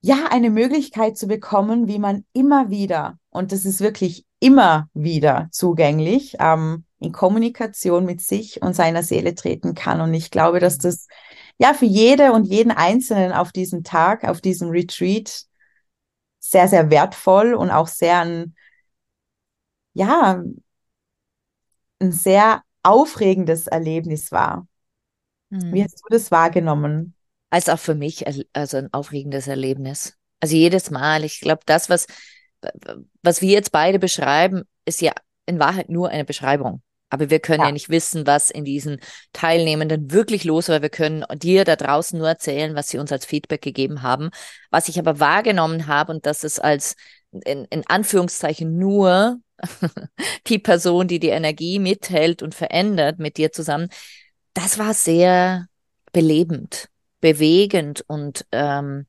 ja 0.00 0.28
eine 0.30 0.50
Möglichkeit 0.50 1.18
zu 1.18 1.26
bekommen, 1.26 1.88
wie 1.88 1.98
man 1.98 2.24
immer 2.32 2.70
wieder, 2.70 3.18
und 3.28 3.52
das 3.52 3.64
ist 3.66 3.80
wirklich 3.80 4.24
immer 4.38 4.88
wieder 4.94 5.48
zugänglich, 5.50 6.36
ähm, 6.38 6.84
in 7.00 7.12
Kommunikation 7.12 8.06
mit 8.06 8.20
sich 8.20 8.62
und 8.62 8.74
seiner 8.74 9.02
Seele 9.02 9.34
treten 9.34 9.74
kann. 9.74 10.00
Und 10.00 10.14
ich 10.14 10.30
glaube, 10.30 10.60
dass 10.60 10.78
das 10.78 11.08
ja 11.58 11.74
für 11.74 11.86
jede 11.86 12.32
und 12.32 12.44
jeden 12.44 12.70
Einzelnen 12.70 13.32
auf 13.32 13.52
diesem 13.52 13.82
Tag, 13.82 14.24
auf 14.24 14.40
diesem 14.40 14.70
Retreat 14.70 15.44
sehr, 16.38 16.68
sehr 16.68 16.90
wertvoll 16.90 17.54
und 17.54 17.70
auch 17.70 17.88
sehr 17.88 18.20
ein, 18.20 18.54
ja, 19.94 20.42
ein 22.00 22.12
sehr 22.12 22.62
aufregendes 22.82 23.66
Erlebnis 23.66 24.30
war. 24.32 24.66
Mhm. 25.50 25.72
Wie 25.72 25.82
hast 25.82 26.00
du 26.00 26.08
das 26.10 26.30
wahrgenommen? 26.30 27.14
Als 27.50 27.68
auch 27.68 27.78
für 27.78 27.94
mich 27.94 28.26
also 28.26 28.76
ein 28.76 28.92
aufregendes 28.92 29.46
Erlebnis. 29.46 30.14
Also 30.40 30.56
jedes 30.56 30.90
Mal. 30.90 31.24
Ich 31.24 31.40
glaube, 31.40 31.62
das, 31.64 31.88
was, 31.88 32.06
was 33.22 33.40
wir 33.40 33.50
jetzt 33.50 33.72
beide 33.72 33.98
beschreiben, 33.98 34.62
ist 34.84 35.00
ja 35.00 35.12
in 35.46 35.58
Wahrheit 35.58 35.88
nur 35.88 36.10
eine 36.10 36.24
Beschreibung. 36.24 36.82
Aber 37.08 37.30
wir 37.30 37.38
können 37.38 37.60
ja. 37.60 37.66
ja. 37.66 37.72
nicht 37.72 37.88
wissen, 37.88 38.26
was 38.26 38.50
in 38.50 38.64
diesen 38.64 38.98
Teilnehmenden 39.32 40.10
wirklich 40.10 40.44
los 40.44 40.68
war. 40.68 40.82
Wir 40.82 40.90
können 40.90 41.24
dir 41.36 41.64
da 41.64 41.76
draußen 41.76 42.18
nur 42.18 42.28
erzählen, 42.28 42.74
was 42.74 42.88
sie 42.88 42.98
uns 42.98 43.12
als 43.12 43.24
Feedback 43.24 43.62
gegeben 43.62 44.02
haben. 44.02 44.30
Was 44.70 44.88
ich 44.88 44.98
aber 44.98 45.20
wahrgenommen 45.20 45.86
habe 45.86 46.12
und 46.12 46.26
das 46.26 46.42
ist 46.42 46.58
als 46.58 46.96
in, 47.30 47.64
in 47.66 47.86
Anführungszeichen 47.86 48.76
nur 48.76 49.38
die 50.48 50.58
Person, 50.58 51.06
die 51.06 51.20
die 51.20 51.28
Energie 51.28 51.78
mithält 51.78 52.42
und 52.42 52.54
verändert 52.54 53.18
mit 53.18 53.36
dir 53.36 53.52
zusammen, 53.52 53.88
das 54.56 54.78
war 54.78 54.94
sehr 54.94 55.66
belebend, 56.12 56.88
bewegend 57.20 58.02
und 58.06 58.46
ähm, 58.52 59.06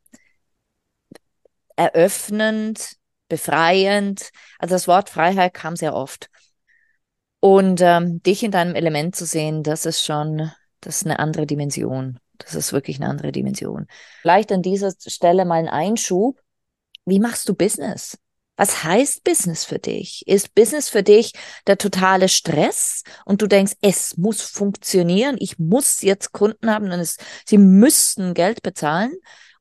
eröffnend, 1.77 2.97
befreiend. 3.29 4.31
Also 4.59 4.75
das 4.75 4.87
Wort 4.89 5.09
Freiheit 5.09 5.53
kam 5.53 5.77
sehr 5.77 5.95
oft. 5.95 6.29
Und 7.39 7.79
ähm, 7.81 8.21
dich 8.23 8.43
in 8.43 8.51
deinem 8.51 8.75
Element 8.75 9.15
zu 9.15 9.25
sehen, 9.25 9.63
das 9.63 9.85
ist 9.85 10.03
schon, 10.03 10.51
das 10.81 10.97
ist 10.97 11.05
eine 11.05 11.19
andere 11.19 11.45
Dimension. 11.45 12.19
Das 12.39 12.53
ist 12.53 12.73
wirklich 12.73 12.97
eine 12.97 13.09
andere 13.09 13.31
Dimension. 13.31 13.87
Vielleicht 14.21 14.51
an 14.51 14.61
dieser 14.61 14.91
Stelle 14.99 15.45
mal 15.45 15.59
ein 15.59 15.69
Einschub. 15.69 16.41
Wie 17.05 17.19
machst 17.19 17.47
du 17.47 17.55
Business? 17.55 18.17
Was 18.57 18.83
heißt 18.83 19.23
Business 19.23 19.63
für 19.63 19.77
dich? 19.77 20.27
Ist 20.27 20.55
Business 20.55 20.89
für 20.89 21.03
dich 21.03 21.31
der 21.67 21.77
totale 21.77 22.27
Stress 22.27 23.03
und 23.23 23.41
du 23.41 23.47
denkst, 23.47 23.73
es 23.81 24.17
muss 24.17 24.41
funktionieren, 24.41 25.37
ich 25.39 25.59
muss 25.59 26.01
jetzt 26.01 26.31
Kunden 26.31 26.69
haben 26.69 26.91
und 26.91 26.99
es, 26.99 27.17
sie 27.45 27.59
müssten 27.59 28.33
Geld 28.33 28.63
bezahlen? 28.63 29.13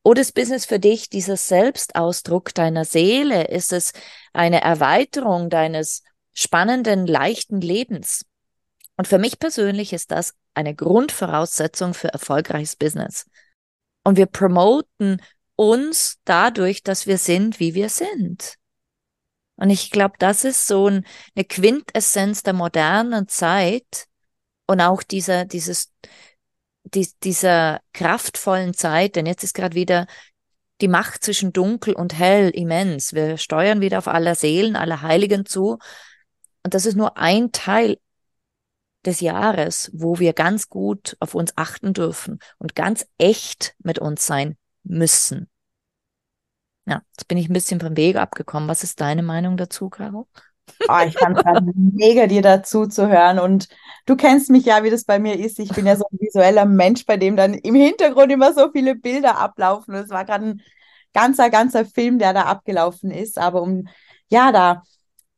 Oder 0.02 0.22
ist 0.22 0.34
Business 0.34 0.64
für 0.64 0.78
dich 0.78 1.10
dieser 1.10 1.36
Selbstausdruck 1.36 2.54
deiner 2.54 2.84
Seele? 2.84 3.48
Ist 3.48 3.72
es 3.72 3.92
eine 4.32 4.62
Erweiterung 4.62 5.50
deines 5.50 6.02
spannenden, 6.32 7.06
leichten 7.06 7.60
Lebens? 7.60 8.24
Und 8.96 9.06
für 9.06 9.18
mich 9.18 9.38
persönlich 9.38 9.92
ist 9.92 10.10
das 10.10 10.32
eine 10.54 10.74
Grundvoraussetzung 10.74 11.92
für 11.92 12.08
erfolgreiches 12.08 12.76
Business. 12.76 13.26
Und 14.04 14.16
wir 14.16 14.26
promoten 14.26 15.20
uns 15.54 16.16
dadurch, 16.24 16.82
dass 16.82 17.06
wir 17.06 17.18
sind, 17.18 17.60
wie 17.60 17.74
wir 17.74 17.90
sind. 17.90 18.56
Und 19.56 19.70
ich 19.70 19.90
glaube, 19.90 20.14
das 20.18 20.44
ist 20.44 20.66
so 20.66 20.88
ein, 20.88 21.06
eine 21.34 21.44
Quintessenz 21.44 22.42
der 22.42 22.52
modernen 22.52 23.28
Zeit 23.28 24.06
und 24.66 24.80
auch 24.80 25.02
dieser, 25.02 25.44
dieses, 25.44 25.92
die, 26.84 27.08
dieser 27.22 27.80
kraftvollen 27.92 28.74
Zeit, 28.74 29.16
denn 29.16 29.26
jetzt 29.26 29.44
ist 29.44 29.54
gerade 29.54 29.74
wieder 29.74 30.06
die 30.80 30.88
Macht 30.88 31.24
zwischen 31.24 31.52
dunkel 31.52 31.94
und 31.94 32.18
hell 32.18 32.50
immens. 32.50 33.14
Wir 33.14 33.38
steuern 33.38 33.80
wieder 33.80 33.98
auf 33.98 34.08
aller 34.08 34.34
Seelen, 34.34 34.76
aller 34.76 35.00
Heiligen 35.02 35.46
zu. 35.46 35.78
Und 36.62 36.74
das 36.74 36.84
ist 36.84 36.96
nur 36.96 37.16
ein 37.16 37.50
Teil 37.52 37.98
des 39.06 39.20
Jahres, 39.20 39.90
wo 39.94 40.18
wir 40.18 40.32
ganz 40.32 40.68
gut 40.68 41.16
auf 41.20 41.34
uns 41.34 41.56
achten 41.56 41.94
dürfen 41.94 42.40
und 42.58 42.74
ganz 42.74 43.06
echt 43.18 43.74
mit 43.78 43.98
uns 43.98 44.26
sein 44.26 44.56
müssen. 44.82 45.48
Ja, 46.86 47.02
jetzt 47.16 47.26
bin 47.28 47.38
ich 47.38 47.48
ein 47.48 47.52
bisschen 47.52 47.80
vom 47.80 47.96
Weg 47.96 48.16
abgekommen. 48.16 48.68
Was 48.68 48.84
ist 48.84 49.00
deine 49.00 49.22
Meinung 49.22 49.56
dazu, 49.56 49.90
Caro? 49.90 50.28
Oh, 50.88 50.98
ich 51.06 51.18
fand 51.18 51.38
es 51.38 51.44
mega, 51.74 52.26
dir 52.26 52.42
dazu 52.42 52.86
zu 52.86 53.08
hören. 53.08 53.38
Und 53.38 53.68
du 54.06 54.16
kennst 54.16 54.50
mich 54.50 54.64
ja, 54.64 54.84
wie 54.84 54.90
das 54.90 55.04
bei 55.04 55.18
mir 55.18 55.38
ist. 55.38 55.58
Ich 55.58 55.70
bin 55.70 55.86
ja 55.86 55.96
so 55.96 56.04
ein 56.10 56.18
visueller 56.20 56.64
Mensch, 56.64 57.04
bei 57.04 57.16
dem 57.16 57.36
dann 57.36 57.54
im 57.54 57.74
Hintergrund 57.74 58.30
immer 58.30 58.52
so 58.52 58.70
viele 58.70 58.94
Bilder 58.94 59.38
ablaufen. 59.38 59.94
Es 59.94 60.10
war 60.10 60.24
gerade 60.24 60.46
ein 60.46 60.62
ganzer, 61.12 61.50
ganzer 61.50 61.84
Film, 61.84 62.18
der 62.18 62.32
da 62.32 62.42
abgelaufen 62.42 63.10
ist. 63.10 63.38
Aber 63.38 63.62
um 63.62 63.88
ja 64.28 64.52
da 64.52 64.82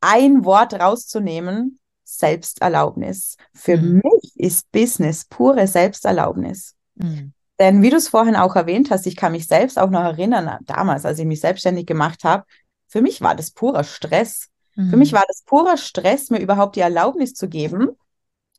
ein 0.01 0.45
Wort 0.45 0.73
rauszunehmen, 0.73 1.79
Selbsterlaubnis. 2.03 3.37
Für 3.53 3.77
mhm. 3.77 4.01
mich 4.03 4.31
ist 4.35 4.71
Business 4.71 5.25
pure 5.25 5.67
Selbsterlaubnis. 5.67 6.75
Mhm. 6.95 7.33
Denn 7.59 7.81
wie 7.81 7.89
du 7.89 7.97
es 7.97 8.07
vorhin 8.07 8.37
auch 8.37 8.55
erwähnt 8.55 8.89
hast, 8.89 9.05
ich 9.05 9.17
kann 9.17 9.33
mich 9.33 9.47
selbst 9.47 9.77
auch 9.77 9.89
noch 9.89 10.03
erinnern, 10.03 10.59
damals, 10.65 11.05
als 11.05 11.19
ich 11.19 11.25
mich 11.25 11.41
selbstständig 11.41 11.85
gemacht 11.85 12.23
habe, 12.23 12.45
für 12.87 13.01
mich 13.01 13.21
war 13.21 13.35
das 13.35 13.51
purer 13.51 13.83
Stress. 13.83 14.47
Mhm. 14.75 14.89
Für 14.89 14.97
mich 14.97 15.11
mhm. 15.11 15.17
war 15.17 15.25
das 15.27 15.43
purer 15.43 15.77
Stress, 15.77 16.29
mir 16.29 16.39
überhaupt 16.39 16.77
die 16.77 16.81
Erlaubnis 16.81 17.33
zu 17.33 17.49
geben, 17.49 17.89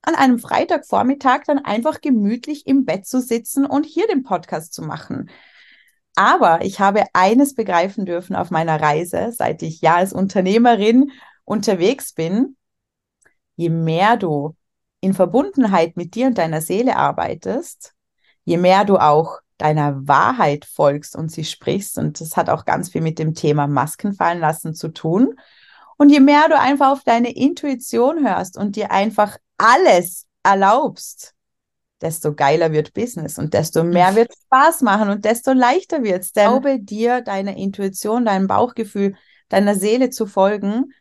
an 0.02 0.14
einem 0.14 0.38
Freitagvormittag 0.38 1.44
dann 1.46 1.58
einfach 1.58 2.00
gemütlich 2.00 2.66
im 2.66 2.84
Bett 2.84 3.06
zu 3.06 3.20
sitzen 3.20 3.66
und 3.66 3.86
hier 3.86 4.06
den 4.06 4.22
Podcast 4.22 4.74
zu 4.74 4.82
machen. 4.82 5.30
Aber 6.14 6.62
ich 6.62 6.80
habe 6.80 7.04
eines 7.12 7.54
begreifen 7.54 8.04
dürfen 8.04 8.36
auf 8.36 8.50
meiner 8.50 8.80
Reise, 8.80 9.32
seit 9.32 9.62
ich 9.62 9.80
ja 9.80 9.96
als 9.96 10.12
Unternehmerin 10.12 11.12
unterwegs 11.44 12.12
bin. 12.12 12.56
Je 13.56 13.70
mehr 13.70 14.16
du 14.16 14.56
in 15.00 15.14
Verbundenheit 15.14 15.96
mit 15.96 16.14
dir 16.14 16.26
und 16.26 16.38
deiner 16.38 16.60
Seele 16.60 16.96
arbeitest, 16.96 17.94
je 18.44 18.56
mehr 18.56 18.84
du 18.84 18.98
auch 18.98 19.38
deiner 19.58 20.08
Wahrheit 20.08 20.64
folgst 20.64 21.16
und 21.16 21.30
sie 21.30 21.44
sprichst, 21.44 21.98
und 21.98 22.20
das 22.20 22.36
hat 22.36 22.48
auch 22.48 22.64
ganz 22.64 22.90
viel 22.90 23.02
mit 23.02 23.18
dem 23.18 23.34
Thema 23.34 23.66
Masken 23.66 24.14
fallen 24.14 24.40
lassen 24.40 24.74
zu 24.74 24.88
tun, 24.88 25.34
und 25.96 26.08
je 26.08 26.20
mehr 26.20 26.48
du 26.48 26.58
einfach 26.58 26.92
auf 26.92 27.04
deine 27.04 27.36
Intuition 27.36 28.26
hörst 28.26 28.56
und 28.56 28.76
dir 28.76 28.90
einfach 28.90 29.36
alles 29.58 30.26
erlaubst, 30.42 31.34
desto 32.00 32.34
geiler 32.34 32.72
wird 32.72 32.94
Business 32.94 33.38
und 33.38 33.52
desto 33.52 33.84
mehr 33.84 34.14
wird 34.14 34.32
Spaß 34.46 34.80
machen 34.80 35.10
und 35.10 35.26
desto 35.26 35.52
leichter 35.52 36.02
wird 36.02 36.22
es. 36.22 36.32
Glaube 36.32 36.80
dir, 36.80 37.20
deiner 37.20 37.54
Intuition, 37.58 38.24
deinem 38.24 38.46
Bauchgefühl, 38.46 39.14
deiner 39.50 39.74
Seele 39.74 40.08
zu 40.08 40.24
folgen 40.24 40.94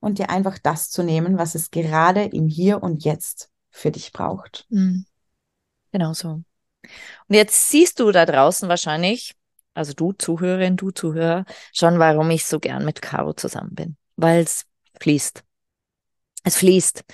und 0.00 0.18
dir 0.18 0.30
einfach 0.30 0.58
das 0.58 0.90
zu 0.90 1.04
nehmen, 1.04 1.38
was 1.38 1.54
es 1.54 1.70
gerade 1.70 2.24
im 2.24 2.48
Hier 2.48 2.82
und 2.82 3.04
Jetzt 3.04 3.50
für 3.70 3.92
dich 3.92 4.12
braucht. 4.12 4.66
Mhm. 4.70 5.06
Genau 5.92 6.12
so. 6.14 6.42
Und 7.28 7.34
jetzt 7.34 7.70
siehst 7.70 8.00
du 8.00 8.10
da 8.12 8.26
draußen 8.26 8.68
wahrscheinlich, 8.68 9.34
also 9.74 9.92
du 9.92 10.12
Zuhörerin, 10.12 10.76
du 10.76 10.90
Zuhörer, 10.90 11.44
schon, 11.72 11.98
warum 11.98 12.30
ich 12.30 12.44
so 12.44 12.60
gern 12.60 12.84
mit 12.84 13.02
Caro 13.02 13.32
zusammen 13.32 13.74
bin. 13.74 13.96
Weil 14.16 14.42
es 14.42 14.66
fließt. 15.00 15.42
Es 16.44 16.56
fließt. 16.56 17.04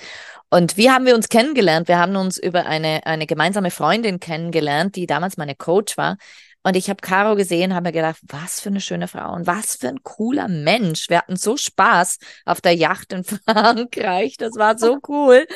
Und 0.50 0.76
wie 0.76 0.90
haben 0.90 1.04
wir 1.04 1.14
uns 1.14 1.28
kennengelernt? 1.28 1.88
Wir 1.88 1.98
haben 1.98 2.16
uns 2.16 2.38
über 2.38 2.64
eine, 2.64 3.04
eine 3.04 3.26
gemeinsame 3.26 3.70
Freundin 3.70 4.18
kennengelernt, 4.18 4.96
die 4.96 5.06
damals 5.06 5.36
meine 5.36 5.54
Coach 5.54 5.98
war. 5.98 6.16
Und 6.62 6.76
ich 6.76 6.90
habe 6.90 7.00
Caro 7.00 7.36
gesehen, 7.36 7.74
habe 7.74 7.88
mir 7.88 7.92
gedacht, 7.92 8.18
was 8.22 8.60
für 8.60 8.70
eine 8.70 8.80
schöne 8.80 9.08
Frau 9.08 9.32
und 9.32 9.46
was 9.46 9.76
für 9.76 9.88
ein 9.88 10.02
cooler 10.02 10.48
Mensch. 10.48 11.08
Wir 11.08 11.18
hatten 11.18 11.36
so 11.36 11.56
Spaß 11.56 12.18
auf 12.46 12.60
der 12.60 12.74
Yacht 12.74 13.12
in 13.12 13.24
Frankreich. 13.46 14.36
Das 14.38 14.56
war 14.56 14.78
so 14.78 14.98
cool. 15.08 15.46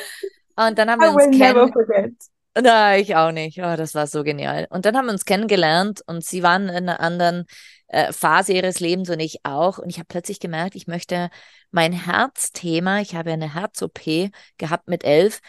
Und 0.55 0.77
dann 0.77 0.89
haben 0.89 1.01
wir 1.01 1.13
uns 1.13 1.37
kennengelernt. 1.37 2.32
Na, 2.55 2.97
ich 2.97 3.15
auch 3.15 3.31
nicht. 3.31 3.57
Oh, 3.59 3.75
das 3.75 3.95
war 3.95 4.05
so 4.05 4.23
genial. 4.23 4.67
Und 4.69 4.85
dann 4.85 4.95
haben 4.95 5.05
wir 5.05 5.11
uns 5.13 5.25
kennengelernt 5.25 6.01
und 6.05 6.23
sie 6.23 6.43
waren 6.43 6.69
in 6.69 6.75
einer 6.75 6.99
anderen 6.99 7.45
äh, 7.87 8.13
Phase 8.13 8.53
ihres 8.53 8.79
Lebens 8.79 9.09
und 9.09 9.19
ich 9.19 9.43
auch. 9.43 9.79
Und 9.79 9.89
ich 9.89 9.97
habe 9.97 10.05
plötzlich 10.07 10.39
gemerkt, 10.39 10.75
ich 10.75 10.85
möchte 10.85 11.29
mein 11.71 11.93
Herzthema, 11.93 13.01
ich 13.01 13.15
habe 13.15 13.31
eine 13.31 13.55
Herz-OP 13.55 14.29
gehabt 14.57 14.87
mit 14.87 15.03
elf, 15.03 15.39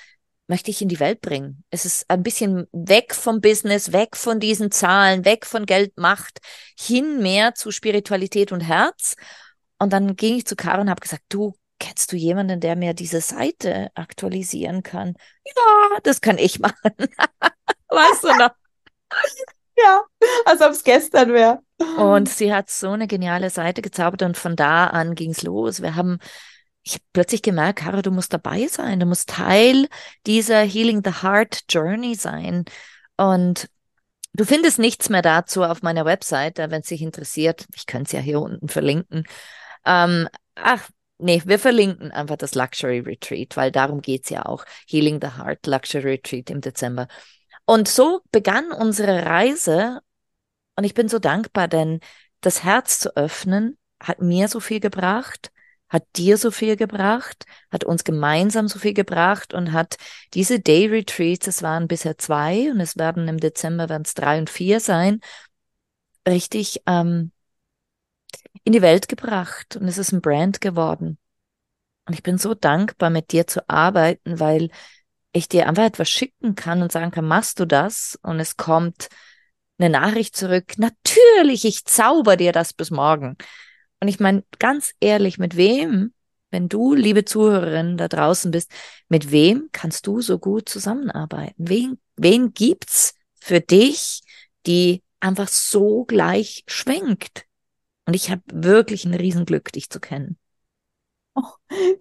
möchte 0.47 0.71
ich 0.71 0.81
in 0.81 0.89
die 0.89 1.01
Welt 1.01 1.21
bringen. 1.21 1.65
Es 1.71 1.85
ist 1.85 2.09
ein 2.09 2.23
bisschen 2.23 2.67
weg 2.73 3.15
vom 3.15 3.43
Business, 3.43 3.93
weg 3.93 4.17
von 4.17 4.41
diesen 4.41 4.71
Zahlen, 4.71 5.27
weg 5.27 5.45
von 5.45 5.67
Geld, 5.67 5.99
Macht, 5.99 6.39
hin 6.79 7.23
mehr 7.23 7.55
zu 7.55 7.71
Spiritualität 7.71 8.51
und 8.51 8.61
Herz. 8.61 9.17
Und 9.79 9.93
dann 9.93 10.17
ging 10.17 10.37
ich 10.37 10.47
zu 10.47 10.57
Caro 10.57 10.81
und 10.81 10.91
habe 10.91 11.01
gesagt, 11.01 11.25
du, 11.29 11.55
kennst 11.79 12.13
du 12.13 12.17
jemanden, 12.17 12.61
der 12.61 12.77
mir 12.77 12.95
diese 12.95 13.21
Seite 13.21 13.91
aktualisieren 13.95 14.83
kann? 14.83 15.15
Ja, 15.45 15.99
das 16.03 16.21
kann 16.21 16.39
ich 16.39 16.59
machen. 16.61 16.75
weißt 17.89 18.25
du 18.25 18.35
noch? 18.37 18.51
Ja, 19.77 20.05
als 20.45 20.61
ob 20.61 20.71
es 20.71 20.85
gestern 20.85 21.33
wäre. 21.33 21.59
Und 21.99 22.29
sie 22.29 22.55
hat 22.55 22.71
so 22.71 22.91
eine 22.91 23.09
geniale 23.09 23.51
Seite 23.51 23.83
gezaubert 23.83 24.23
und 24.23 24.37
von 24.37 24.55
da 24.55 24.87
an 24.87 25.17
ging 25.17 25.33
es 25.33 25.43
los. 25.43 25.83
Wir 25.83 25.97
haben 25.97 26.21
ich 26.85 26.95
habe 26.95 27.05
plötzlich 27.13 27.43
gemerkt, 27.43 27.81
Caro, 27.81 28.03
du 28.03 28.11
musst 28.11 28.33
dabei 28.33 28.67
sein, 28.67 29.01
du 29.01 29.07
musst 29.07 29.31
Teil 29.31 29.89
dieser 30.27 30.61
Healing 30.61 31.03
the 31.03 31.23
Heart 31.23 31.65
Journey 31.71 32.15
sein. 32.15 32.67
Und 33.17 33.69
du 34.35 34.45
findest 34.45 34.79
nichts 34.79 35.09
mehr 35.09 35.23
dazu 35.23 35.65
auf 35.65 35.83
meiner 35.83 36.05
Website, 36.05 36.59
wenn 36.59 36.83
es 36.83 36.89
dich 36.89 37.01
interessiert. 37.01 37.65
Ich 37.75 37.87
könnte 37.87 38.09
es 38.09 38.13
ja 38.13 38.21
hier 38.21 38.41
unten 38.41 38.69
verlinken. 38.69 39.25
Ähm, 39.87 40.29
ach, 40.57 40.91
nee, 41.19 41.43
wir 41.45 41.59
verlinken 41.59 42.11
einfach 42.11 42.37
das 42.37 42.55
Luxury 42.55 43.01
Retreat, 43.01 43.57
weil 43.57 43.71
darum 43.71 44.01
geht's 44.01 44.31
ja 44.31 44.47
auch. 44.47 44.65
Healing 44.87 45.21
the 45.21 45.39
Heart 45.39 45.67
Luxury 45.67 46.13
Retreat 46.13 46.51
im 46.51 46.61
Dezember. 46.61 47.09
Und 47.67 47.89
so 47.89 48.21
begann 48.31 48.73
unsere 48.73 49.25
Reise. 49.27 50.01
Und 50.77 50.85
ich 50.85 50.95
bin 50.95 51.09
so 51.09 51.19
dankbar, 51.19 51.69
denn 51.69 52.01
das 52.41 52.65
Herz 52.65 52.99
zu 52.99 53.17
öffnen 53.17 53.79
hat 54.01 54.21
mir 54.21 54.49
so 54.49 54.61
viel 54.61 54.81
gebracht 54.81 55.51
hat 55.95 56.05
dir 56.17 56.37
so 56.39 56.51
viel 56.51 56.77
gebracht, 56.77 57.47
hat 57.71 57.85
uns 57.85 58.03
gemeinsam 58.03 58.67
so 58.67 58.81
viel 58.81 58.95
gebracht 58.95 59.55
und 59.55 59.73
hat 59.73 59.97
diese 60.35 60.59
Day 60.59 60.87
Retreats, 60.87 61.47
es 61.47 61.63
waren 61.63 61.87
bisher 61.87 62.19
zwei 62.19 62.71
und 62.73 62.81
es 62.81 62.97
werden 62.97 63.29
im 63.29 63.39
Dezember 63.39 63.89
werden 63.89 64.03
es 64.05 64.15
drei 64.15 64.39
und 64.39 64.51
vier 64.51 64.81
sein, 64.81 65.21
richtig 66.27 66.83
ähm, 66.87 67.31
in 68.65 68.73
die 68.73 68.83
Welt 68.83 69.09
gebracht 69.09 69.77
und 69.77 69.87
es 69.87 69.99
ist 69.99 70.13
ein 70.13 70.21
Brand 70.21 70.61
geworden. 70.61 71.19
Und 72.07 72.15
ich 72.15 72.23
bin 72.23 72.39
so 72.39 72.55
dankbar, 72.55 73.11
mit 73.11 73.33
dir 73.33 73.47
zu 73.47 73.69
arbeiten, 73.69 74.41
weil 74.41 74.71
ich 75.33 75.49
dir 75.49 75.69
einfach 75.69 75.85
etwas 75.85 76.09
schicken 76.09 76.55
kann 76.55 76.83
und 76.83 76.93
sagen 76.93 77.11
kann, 77.11 77.27
machst 77.27 77.61
du 77.61 77.67
das? 77.67 78.19
Und 78.23 78.41
es 78.41 78.57
kommt 78.57 79.09
eine 79.79 79.91
Nachricht 79.91 80.37
zurück. 80.37 80.75
Natürlich, 80.77 81.65
ich 81.65 81.85
zauber 81.85 82.37
dir 82.37 82.53
das 82.53 82.73
bis 82.73 82.91
morgen. 82.91 83.37
Und 84.01 84.09
ich 84.09 84.21
meine, 84.21 84.45
ganz 84.59 84.93
ehrlich, 85.01 85.39
mit 85.39 85.57
wem, 85.57 86.13
wenn 86.51 86.69
du, 86.69 86.95
liebe 86.95 87.25
Zuhörerin, 87.25 87.97
da 87.97 88.07
draußen 88.07 88.51
bist, 88.51 88.71
mit 89.09 89.31
wem 89.31 89.71
kannst 89.73 90.07
du 90.07 90.21
so 90.21 90.39
gut 90.39 90.69
zusammenarbeiten? 90.69 91.69
Wen, 91.69 91.99
wen 92.17 92.53
gibt's 92.53 93.15
für 93.41 93.61
dich, 93.61 94.21
die 94.67 95.03
einfach 95.21 95.49
so 95.49 96.05
gleich 96.05 96.65
schwenkt? 96.67 97.47
Und 98.07 98.15
ich 98.15 98.31
habe 98.31 98.43
wirklich 98.53 99.05
ein 99.05 99.15
Riesenglück, 99.15 99.73
dich 99.73 99.91
zu 99.91 100.01
kennen. 100.01 100.39
Oh, 101.35 101.43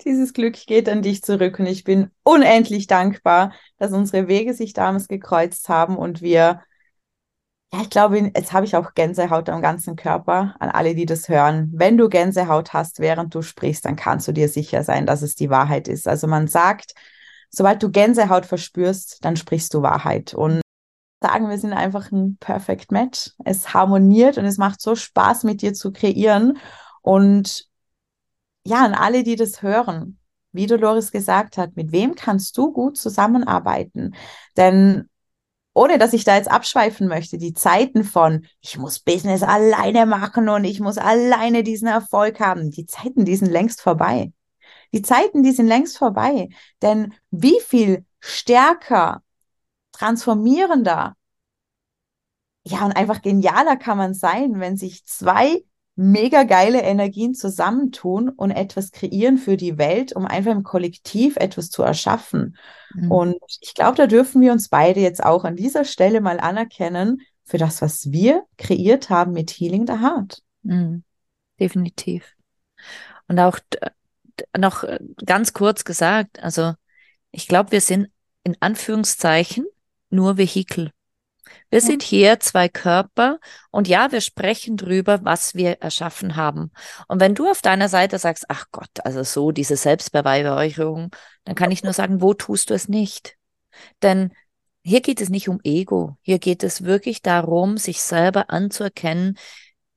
dieses 0.06 0.34
Glück 0.34 0.56
geht 0.56 0.88
an 0.90 1.02
dich 1.02 1.24
zurück 1.24 1.58
und 1.60 1.66
ich 1.66 1.84
bin 1.84 2.12
unendlich 2.24 2.88
dankbar, 2.88 3.54
dass 3.78 3.92
unsere 3.92 4.28
Wege 4.28 4.54
sich 4.54 4.74
damals 4.74 5.08
gekreuzt 5.08 5.70
haben 5.70 5.98
und 5.98 6.22
wir 6.22 6.62
ja, 7.74 7.82
ich 7.82 7.90
glaube, 7.90 8.20
jetzt 8.20 8.54
habe 8.54 8.68
ich 8.68 8.76
auch 8.76 8.94
Gänsehaut 8.94 9.50
am 9.50 9.64
ganzen 9.64 9.96
Körper 9.96 10.56
an 10.60 10.70
alle, 10.70 10.94
die 10.94 11.08
das 11.08 11.28
hören. 11.28 11.72
Wenn 11.74 11.98
du 11.98 12.08
Gänsehaut 12.08 12.72
hast, 12.72 13.00
während 13.00 13.34
du 13.34 13.42
sprichst, 13.42 13.86
dann 13.86 13.96
kannst 13.96 14.28
du 14.28 14.32
dir 14.32 14.48
sicher 14.48 14.84
sein, 14.84 15.08
dass 15.08 15.24
es 15.24 15.34
die 15.34 15.50
Wahrheit 15.50 15.88
ist. 15.88 16.08
Also 16.08 16.28
man 16.28 16.48
sagt, 16.48 16.94
sobald 17.50 17.82
du 17.82 17.90
Gänsehaut 17.90 18.46
verspürst, 18.46 19.26
dann 19.26 19.38
sprichst 19.38 19.74
du 19.74 19.82
Wahrheit. 19.82 20.36
Und 20.36 20.62
sagen, 21.24 21.50
wir 21.50 21.58
sind 21.58 21.74
einfach 21.74 22.12
ein 22.12 22.38
Perfect 22.40 22.92
Match. 22.92 23.32
Es 23.44 23.74
harmoniert 23.74 24.38
und 24.38 24.46
es 24.46 24.58
macht 24.58 24.82
so 24.82 24.96
Spaß, 24.96 25.44
mit 25.44 25.62
dir 25.64 25.74
zu 25.74 25.92
kreieren. 25.92 26.60
Und 27.02 27.68
ja, 28.66 28.86
an 28.86 28.94
alle, 28.94 29.24
die 29.24 29.36
das 29.36 29.62
hören, 29.62 30.20
wie 30.52 30.68
Dolores 30.68 31.12
gesagt 31.12 31.58
hat, 31.58 31.76
mit 31.76 31.92
wem 31.92 32.16
kannst 32.16 32.58
du 32.58 32.72
gut 32.72 32.98
zusammenarbeiten? 32.98 34.16
Denn 34.58 35.10
ohne 35.74 35.98
dass 35.98 36.14
ich 36.14 36.24
da 36.24 36.36
jetzt 36.36 36.52
abschweifen 36.52 37.08
möchte, 37.08 37.38
die 37.38 37.54
Zeiten 37.54 38.04
von, 38.04 38.46
ich 38.62 38.78
muss 38.78 39.00
Business 39.00 39.42
alleine 39.44 40.06
machen 40.06 40.50
und 40.50 40.66
ich 40.66 40.80
muss 40.80 40.98
alleine 40.98 41.64
diesen 41.64 41.88
Erfolg 41.88 42.40
haben, 42.40 42.70
die 42.70 42.86
Zeiten, 42.86 43.26
die 43.26 43.36
sind 43.36 43.50
längst 43.52 43.82
vorbei. 43.82 44.32
Die 44.94 45.02
Zeiten, 45.02 45.42
die 45.42 45.52
sind 45.52 45.68
längst 45.68 45.98
vorbei. 45.98 46.50
Denn 46.84 47.14
wie 47.32 47.60
viel 47.66 48.06
stärker, 48.20 49.24
transformierender, 49.92 51.16
ja, 52.66 52.86
und 52.86 52.94
einfach 52.94 53.22
genialer 53.22 53.76
kann 53.76 53.98
man 53.98 54.14
sein, 54.14 54.60
wenn 54.60 54.78
sich 54.78 55.06
zwei 55.06 55.64
mega 55.96 56.44
geile 56.44 56.82
Energien 56.82 57.36
zusammentun 57.36 58.30
und 58.30 58.52
etwas 58.52 58.92
kreieren 58.92 59.38
für 59.38 59.58
die 59.58 59.78
Welt, 59.78 60.14
um 60.14 60.26
einfach 60.26 60.52
im 60.52 60.64
Kollektiv 60.64 61.38
etwas 61.38 61.70
zu 61.70 61.84
erschaffen. 61.84 62.58
Mhm. 62.96 63.12
Und 63.12 63.38
ich 63.62 63.76
glaube, 63.76 63.98
da 63.98 64.08
dürfen 64.08 64.42
wir 64.42 64.52
uns 64.52 64.70
beide 64.70 65.02
jetzt 65.02 65.24
auch 65.24 65.44
an 65.44 65.56
dieser 65.56 65.86
Stelle 65.86 66.20
mal 66.22 66.40
anerkennen 66.40 67.22
für 67.44 67.58
das, 67.58 67.82
was 67.82 68.12
wir 68.12 68.44
kreiert 68.58 69.10
haben 69.10 69.34
mit 69.34 69.52
Healing 69.52 69.86
the 69.86 70.00
Heart. 70.00 70.42
Mhm. 70.64 71.04
Definitiv. 71.60 72.34
Und 73.28 73.40
auch 73.40 73.60
noch 74.58 74.84
äh, 74.84 75.00
ganz 75.26 75.54
kurz 75.54 75.84
gesagt, 75.84 76.42
also 76.42 76.74
ich 77.32 77.48
glaube, 77.48 77.72
wir 77.72 77.82
sind 77.82 78.10
in 78.44 78.58
Anführungszeichen 78.60 79.66
nur 80.10 80.38
Vehikel. 80.38 80.92
Wir 81.70 81.80
ja. 81.80 81.86
sind 81.86 82.04
hier 82.04 82.40
zwei 82.40 82.70
Körper 82.70 83.40
und 83.72 83.88
ja, 83.88 84.12
wir 84.12 84.22
sprechen 84.22 84.78
drüber, 84.78 85.20
was 85.24 85.56
wir 85.56 85.82
erschaffen 85.82 86.36
haben. 86.36 86.72
Und 87.08 87.20
wenn 87.20 87.36
du 87.36 87.50
auf 87.50 87.62
deiner 87.62 87.90
Seite 87.90 88.20
sagst, 88.20 88.46
ach 88.50 88.66
Gott, 88.72 89.04
also 89.04 89.24
so 89.24 89.52
diese 89.52 89.76
Selbstbeweihräucherung, 89.76 91.12
dann 91.46 91.56
kann 91.56 91.72
ich 91.72 91.84
nur 91.84 91.94
sagen, 91.94 92.22
wo 92.22 92.34
tust 92.34 92.70
du 92.70 92.74
es 92.74 92.88
nicht? 92.88 93.38
Denn 94.02 94.32
hier 94.84 95.02
geht 95.02 95.22
es 95.22 95.30
nicht 95.30 95.50
um 95.50 95.60
Ego. 95.64 96.18
Hier 96.22 96.40
geht 96.40 96.64
es 96.64 96.84
wirklich 96.84 97.22
darum, 97.22 97.78
sich 97.78 98.02
selber 98.02 98.50
anzuerkennen 98.50 99.38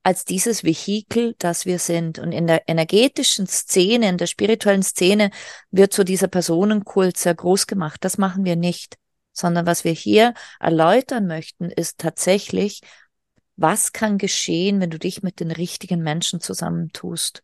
als 0.04 0.24
dieses 0.24 0.62
Vehikel, 0.62 1.34
das 1.38 1.66
wir 1.66 1.80
sind. 1.80 2.20
Und 2.20 2.30
in 2.30 2.46
der 2.46 2.68
energetischen 2.68 3.48
Szene, 3.48 4.08
in 4.08 4.18
der 4.18 4.28
spirituellen 4.28 4.84
Szene 4.84 5.30
wird 5.72 5.92
so 5.92 6.04
dieser 6.04 6.28
Personenkult 6.28 7.16
sehr 7.16 7.34
groß 7.34 7.66
gemacht. 7.66 8.04
Das 8.04 8.16
machen 8.16 8.44
wir 8.44 8.54
nicht 8.54 8.96
sondern 9.36 9.66
was 9.66 9.84
wir 9.84 9.92
hier 9.92 10.34
erläutern 10.58 11.26
möchten, 11.26 11.70
ist 11.70 11.98
tatsächlich, 11.98 12.80
was 13.56 13.92
kann 13.92 14.18
geschehen, 14.18 14.80
wenn 14.80 14.90
du 14.90 14.98
dich 14.98 15.22
mit 15.22 15.40
den 15.40 15.50
richtigen 15.50 16.02
Menschen 16.02 16.40
zusammentust. 16.40 17.42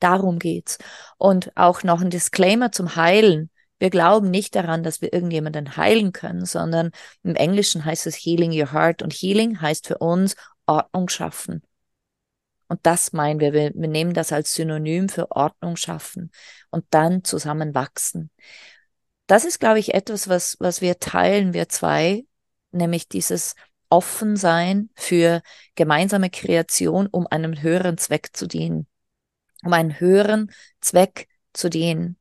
Darum 0.00 0.38
geht's. 0.38 0.78
Und 1.18 1.52
auch 1.56 1.82
noch 1.82 2.00
ein 2.00 2.10
Disclaimer 2.10 2.72
zum 2.72 2.96
Heilen. 2.96 3.50
Wir 3.78 3.90
glauben 3.90 4.30
nicht 4.30 4.54
daran, 4.54 4.82
dass 4.82 5.00
wir 5.00 5.12
irgendjemanden 5.12 5.76
heilen 5.76 6.12
können, 6.12 6.44
sondern 6.44 6.90
im 7.22 7.34
Englischen 7.36 7.84
heißt 7.84 8.06
es 8.06 8.16
Healing 8.16 8.52
Your 8.52 8.72
Heart 8.72 9.02
und 9.02 9.12
Healing 9.12 9.60
heißt 9.60 9.86
für 9.86 9.98
uns 9.98 10.34
Ordnung 10.66 11.08
schaffen. 11.08 11.62
Und 12.68 12.80
das 12.84 13.12
meinen 13.12 13.40
wir. 13.40 13.52
wir. 13.52 13.72
Wir 13.74 13.88
nehmen 13.88 14.14
das 14.14 14.32
als 14.32 14.54
Synonym 14.54 15.08
für 15.08 15.30
Ordnung 15.32 15.76
schaffen 15.76 16.30
und 16.70 16.84
dann 16.90 17.24
zusammen 17.24 17.74
wachsen 17.74 18.30
das 19.30 19.44
ist, 19.44 19.60
glaube 19.60 19.78
ich, 19.78 19.94
etwas, 19.94 20.28
was, 20.28 20.56
was 20.58 20.80
wir 20.80 20.98
teilen, 20.98 21.54
wir 21.54 21.68
zwei, 21.68 22.24
nämlich 22.72 23.08
dieses 23.08 23.54
Offensein 23.88 24.90
für 24.96 25.40
gemeinsame 25.76 26.30
Kreation, 26.30 27.06
um 27.06 27.28
einem 27.28 27.62
höheren 27.62 27.96
Zweck 27.96 28.30
zu 28.32 28.48
dienen. 28.48 28.88
Um 29.62 29.72
einen 29.72 30.00
höheren 30.00 30.50
Zweck 30.80 31.28
zu 31.52 31.70
dienen. 31.70 32.16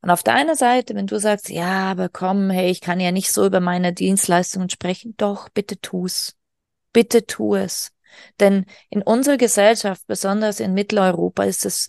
Und 0.00 0.10
auf 0.10 0.24
deiner 0.24 0.56
Seite, 0.56 0.96
wenn 0.96 1.06
du 1.06 1.20
sagst, 1.20 1.48
ja, 1.48 1.92
aber 1.92 2.08
komm, 2.08 2.50
hey, 2.50 2.72
ich 2.72 2.80
kann 2.80 2.98
ja 2.98 3.12
nicht 3.12 3.30
so 3.32 3.46
über 3.46 3.60
meine 3.60 3.92
Dienstleistungen 3.92 4.68
sprechen, 4.68 5.14
doch, 5.18 5.48
bitte 5.48 5.80
tu's. 5.80 6.34
Bitte 6.92 7.24
tu 7.24 7.54
es. 7.54 7.92
Denn 8.40 8.66
in 8.90 9.02
unserer 9.02 9.36
Gesellschaft, 9.36 10.02
besonders 10.08 10.58
in 10.58 10.74
Mitteleuropa, 10.74 11.44
ist 11.44 11.64
es 11.64 11.86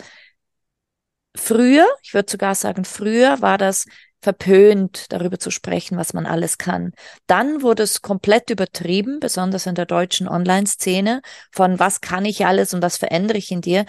früher, 1.35 1.87
ich 2.03 2.13
würde 2.13 2.31
sogar 2.31 2.53
sagen, 2.53 2.85
früher 2.85 3.41
war 3.41 3.57
das 3.57 3.85
verpönt, 4.23 5.11
darüber 5.11 5.37
zu 5.37 5.51
sprechen, 5.51 5.97
was 5.97 6.13
man 6.13 6.25
alles 6.25 6.57
kann. 6.57 6.93
Dann 7.27 7.61
wurde 7.61 7.83
es 7.83 8.01
komplett 8.01 8.49
übertrieben, 8.49 9.19
besonders 9.19 9.65
in 9.65 9.75
der 9.75 9.85
deutschen 9.85 10.27
Online-Szene, 10.27 11.21
von 11.51 11.77
was 11.77 12.01
kann 12.01 12.25
ich 12.25 12.45
alles 12.45 12.73
und 12.73 12.81
was 12.81 12.97
verändere 12.97 13.37
ich 13.37 13.51
in 13.51 13.61
dir. 13.61 13.85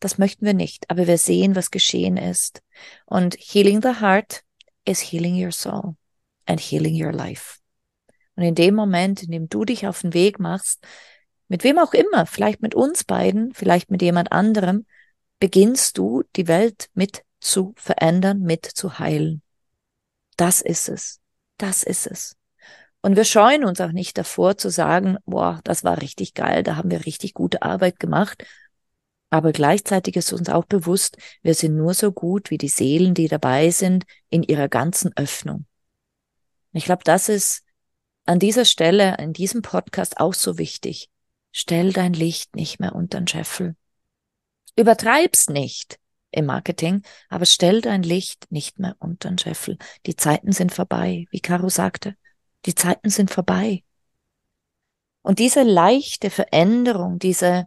Das 0.00 0.18
möchten 0.18 0.44
wir 0.44 0.54
nicht, 0.54 0.90
aber 0.90 1.06
wir 1.06 1.18
sehen, 1.18 1.54
was 1.54 1.70
geschehen 1.70 2.16
ist. 2.16 2.62
Und 3.06 3.36
healing 3.38 3.80
the 3.80 4.00
heart 4.00 4.42
is 4.84 5.00
healing 5.00 5.42
your 5.42 5.52
soul 5.52 5.94
and 6.46 6.60
healing 6.60 7.02
your 7.02 7.12
life. 7.12 7.58
Und 8.36 8.42
in 8.42 8.56
dem 8.56 8.74
Moment, 8.74 9.22
in 9.22 9.30
dem 9.30 9.48
du 9.48 9.64
dich 9.64 9.86
auf 9.86 10.00
den 10.00 10.12
Weg 10.12 10.40
machst, 10.40 10.84
mit 11.46 11.62
wem 11.62 11.78
auch 11.78 11.94
immer, 11.94 12.26
vielleicht 12.26 12.60
mit 12.60 12.74
uns 12.74 13.04
beiden, 13.04 13.54
vielleicht 13.54 13.90
mit 13.90 14.02
jemand 14.02 14.32
anderem, 14.32 14.84
beginnst 15.38 15.96
du 15.96 16.24
die 16.34 16.48
Welt 16.48 16.88
mit 16.94 17.22
zu 17.38 17.74
verändern, 17.76 18.40
mit 18.40 18.64
zu 18.66 18.98
heilen. 18.98 19.43
Das 20.36 20.60
ist 20.60 20.88
es. 20.88 21.20
Das 21.58 21.82
ist 21.82 22.06
es. 22.06 22.36
Und 23.02 23.16
wir 23.16 23.24
scheuen 23.24 23.64
uns 23.64 23.80
auch 23.80 23.92
nicht 23.92 24.16
davor 24.16 24.56
zu 24.56 24.70
sagen, 24.70 25.18
boah, 25.26 25.60
das 25.64 25.84
war 25.84 26.00
richtig 26.00 26.32
geil, 26.32 26.62
da 26.62 26.76
haben 26.76 26.90
wir 26.90 27.04
richtig 27.04 27.34
gute 27.34 27.60
Arbeit 27.62 28.00
gemacht. 28.00 28.44
Aber 29.28 29.52
gleichzeitig 29.52 30.16
ist 30.16 30.32
uns 30.32 30.48
auch 30.48 30.64
bewusst, 30.64 31.18
wir 31.42 31.54
sind 31.54 31.76
nur 31.76 31.92
so 31.92 32.12
gut 32.12 32.50
wie 32.50 32.56
die 32.56 32.68
Seelen, 32.68 33.12
die 33.12 33.28
dabei 33.28 33.70
sind, 33.70 34.04
in 34.30 34.42
ihrer 34.42 34.68
ganzen 34.68 35.12
Öffnung. 35.16 35.66
Ich 36.72 36.86
glaube, 36.86 37.04
das 37.04 37.28
ist 37.28 37.62
an 38.24 38.38
dieser 38.38 38.64
Stelle, 38.64 39.16
in 39.18 39.32
diesem 39.32 39.60
Podcast 39.60 40.18
auch 40.18 40.34
so 40.34 40.56
wichtig. 40.56 41.10
Stell 41.52 41.92
dein 41.92 42.14
Licht 42.14 42.56
nicht 42.56 42.80
mehr 42.80 42.94
unter 42.94 43.18
den 43.18 43.28
Scheffel. 43.28 43.76
Übertreib's 44.76 45.48
nicht 45.48 45.98
im 46.34 46.46
Marketing, 46.46 47.02
aber 47.28 47.46
stell 47.46 47.80
dein 47.80 48.02
Licht 48.02 48.46
nicht 48.50 48.78
mehr 48.78 48.96
unter 48.98 49.28
den 49.28 49.38
Scheffel. 49.38 49.78
Die 50.06 50.16
Zeiten 50.16 50.52
sind 50.52 50.72
vorbei, 50.72 51.26
wie 51.30 51.40
Caro 51.40 51.68
sagte. 51.68 52.16
Die 52.66 52.74
Zeiten 52.74 53.10
sind 53.10 53.30
vorbei. 53.30 53.82
Und 55.22 55.38
diese 55.38 55.62
leichte 55.62 56.30
Veränderung, 56.30 57.18
diese, 57.18 57.66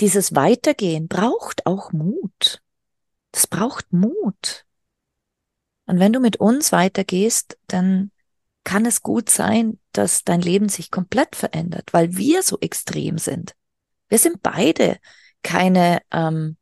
dieses 0.00 0.34
Weitergehen 0.34 1.08
braucht 1.08 1.66
auch 1.66 1.92
Mut. 1.92 2.62
Das 3.32 3.46
braucht 3.46 3.92
Mut. 3.92 4.66
Und 5.86 5.98
wenn 5.98 6.12
du 6.12 6.20
mit 6.20 6.36
uns 6.38 6.72
weitergehst, 6.72 7.58
dann 7.66 8.10
kann 8.64 8.84
es 8.84 9.02
gut 9.02 9.30
sein, 9.30 9.80
dass 9.92 10.24
dein 10.24 10.42
Leben 10.42 10.68
sich 10.68 10.90
komplett 10.90 11.34
verändert, 11.34 11.94
weil 11.94 12.18
wir 12.18 12.42
so 12.42 12.58
extrem 12.60 13.16
sind. 13.16 13.54
Wir 14.08 14.18
sind 14.18 14.42
beide 14.42 14.98
keine, 15.42 16.02
ähm, 16.10 16.57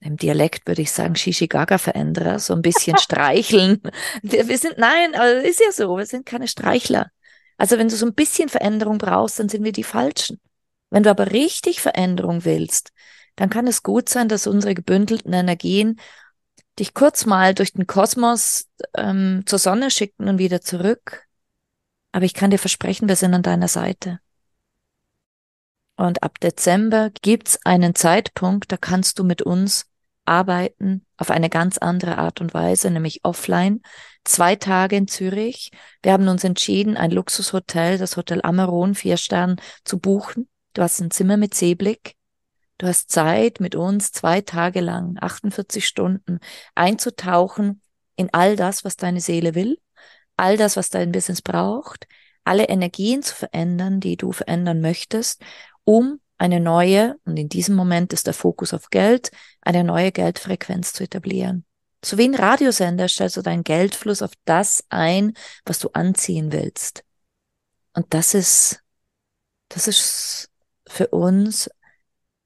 im 0.00 0.16
Dialekt 0.16 0.66
würde 0.66 0.82
ich 0.82 0.90
sagen, 0.90 1.14
Shishi-Gaga-Veränderer, 1.14 2.38
so 2.38 2.54
ein 2.54 2.62
bisschen 2.62 2.96
streicheln. 2.98 3.80
Wir, 4.22 4.48
wir 4.48 4.58
sind, 4.58 4.78
nein, 4.78 5.14
aber 5.14 5.42
ist 5.42 5.60
ja 5.60 5.72
so, 5.72 5.96
wir 5.96 6.06
sind 6.06 6.26
keine 6.26 6.48
Streichler. 6.48 7.10
Also 7.58 7.76
wenn 7.78 7.88
du 7.88 7.96
so 7.96 8.06
ein 8.06 8.14
bisschen 8.14 8.48
Veränderung 8.48 8.98
brauchst, 8.98 9.38
dann 9.38 9.50
sind 9.50 9.64
wir 9.64 9.72
die 9.72 9.84
Falschen. 9.84 10.40
Wenn 10.88 11.02
du 11.02 11.10
aber 11.10 11.30
richtig 11.30 11.80
Veränderung 11.80 12.44
willst, 12.44 12.92
dann 13.36 13.50
kann 13.50 13.66
es 13.66 13.82
gut 13.82 14.08
sein, 14.08 14.28
dass 14.28 14.46
unsere 14.46 14.74
gebündelten 14.74 15.32
Energien 15.32 16.00
dich 16.78 16.94
kurz 16.94 17.26
mal 17.26 17.54
durch 17.54 17.74
den 17.74 17.86
Kosmos 17.86 18.68
ähm, 18.96 19.42
zur 19.44 19.58
Sonne 19.58 19.90
schicken 19.90 20.28
und 20.28 20.38
wieder 20.38 20.62
zurück. 20.62 21.26
Aber 22.12 22.24
ich 22.24 22.34
kann 22.34 22.50
dir 22.50 22.58
versprechen, 22.58 23.08
wir 23.08 23.16
sind 23.16 23.34
an 23.34 23.42
deiner 23.42 23.68
Seite. 23.68 24.18
Und 25.96 26.22
ab 26.22 26.40
Dezember 26.40 27.10
gibt's 27.20 27.58
einen 27.64 27.94
Zeitpunkt, 27.94 28.72
da 28.72 28.78
kannst 28.78 29.18
du 29.18 29.24
mit 29.24 29.42
uns 29.42 29.89
arbeiten 30.30 31.04
auf 31.16 31.30
eine 31.30 31.50
ganz 31.50 31.76
andere 31.76 32.16
Art 32.16 32.40
und 32.40 32.54
Weise, 32.54 32.90
nämlich 32.90 33.24
offline. 33.24 33.82
Zwei 34.24 34.54
Tage 34.54 34.96
in 34.96 35.08
Zürich. 35.08 35.72
Wir 36.02 36.12
haben 36.12 36.28
uns 36.28 36.44
entschieden, 36.44 36.96
ein 36.96 37.10
Luxushotel, 37.10 37.98
das 37.98 38.16
Hotel 38.16 38.40
Ameron, 38.42 38.94
vier 38.94 39.16
Sterne, 39.16 39.56
zu 39.84 39.98
buchen. 39.98 40.48
Du 40.72 40.82
hast 40.82 41.00
ein 41.00 41.10
Zimmer 41.10 41.36
mit 41.36 41.54
Seeblick. 41.54 42.14
Du 42.78 42.86
hast 42.86 43.10
Zeit, 43.10 43.60
mit 43.60 43.74
uns 43.74 44.12
zwei 44.12 44.40
Tage 44.40 44.80
lang, 44.80 45.18
48 45.20 45.86
Stunden, 45.86 46.38
einzutauchen 46.74 47.82
in 48.16 48.32
all 48.32 48.56
das, 48.56 48.84
was 48.84 48.96
deine 48.96 49.20
Seele 49.20 49.54
will, 49.54 49.78
all 50.36 50.56
das, 50.56 50.76
was 50.76 50.90
dein 50.90 51.12
Business 51.12 51.42
braucht, 51.42 52.06
alle 52.44 52.68
Energien 52.68 53.22
zu 53.22 53.34
verändern, 53.34 54.00
die 54.00 54.16
du 54.16 54.32
verändern 54.32 54.80
möchtest, 54.80 55.42
um 55.84 56.20
eine 56.40 56.58
neue, 56.58 57.16
und 57.26 57.38
in 57.38 57.50
diesem 57.50 57.76
Moment 57.76 58.14
ist 58.14 58.26
der 58.26 58.32
Fokus 58.32 58.72
auf 58.72 58.88
Geld, 58.88 59.30
eine 59.60 59.84
neue 59.84 60.10
Geldfrequenz 60.10 60.94
zu 60.94 61.04
etablieren. 61.04 61.66
So 62.02 62.16
wie 62.16 62.24
ein 62.24 62.34
Radiosender 62.34 63.08
stellst 63.08 63.36
du 63.36 63.42
deinen 63.42 63.62
Geldfluss 63.62 64.22
auf 64.22 64.30
das 64.46 64.82
ein, 64.88 65.34
was 65.66 65.80
du 65.80 65.90
anziehen 65.92 66.50
willst. 66.50 67.04
Und 67.92 68.14
das 68.14 68.32
ist, 68.32 68.82
das 69.68 69.86
ist 69.86 70.48
für 70.88 71.08
uns 71.08 71.68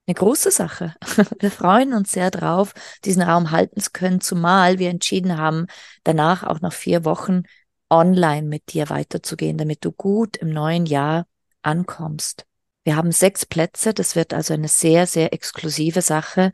eine 0.09 0.15
große 0.15 0.51
Sache. 0.51 0.97
Wir 1.39 1.53
freuen 1.53 1.95
uns 1.95 2.11
sehr 2.11 2.33
drauf, 2.33 2.75
diesen 3.05 3.23
Raum 3.23 3.53
halten 3.53 3.81
zu 3.81 3.91
können, 3.93 4.21
zumal 4.21 4.81
wir 4.81 4.91
entschieden 4.91 5.39
haben, 5.39 5.67
danach 6.03 6.43
auch 6.43 6.61
noch 6.61 6.73
vier 6.73 7.05
Wochen 7.05 7.45
online 7.91 8.49
mit 8.49 8.73
dir 8.73 8.91
weiterzugehen, 8.91 9.57
damit 9.57 9.85
du 9.85 9.93
gut 9.93 10.37
im 10.37 10.51
neuen 10.51 10.85
Jahr 10.85 11.27
ankommst. 11.63 12.45
Wir 12.85 12.97
haben 12.97 13.13
sechs 13.13 13.47
Plätze, 13.47 13.95
das 13.95 14.15
wird 14.15 14.35
also 14.35 14.53
eine 14.55 14.69
sehr, 14.69 15.07
sehr 15.07 15.33
exklusive 15.33 16.03
Sache. 16.03 16.53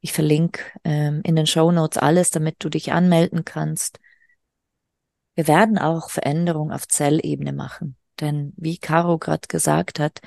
Ich 0.00 0.12
verlinke 0.12 0.62
ähm, 0.84 1.20
in 1.24 1.36
den 1.36 1.46
Show 1.46 1.70
Notes 1.70 1.98
alles, 1.98 2.30
damit 2.30 2.56
du 2.58 2.68
dich 2.68 2.92
anmelden 2.92 3.44
kannst. 3.44 4.00
Wir 5.36 5.46
werden 5.46 5.78
auch 5.78 6.10
Veränderungen 6.10 6.72
auf 6.72 6.88
Zellebene 6.88 7.52
machen, 7.52 7.96
denn 8.18 8.52
wie 8.56 8.78
Caro 8.78 9.18
gerade 9.18 9.46
gesagt 9.46 10.00
hat, 10.00 10.20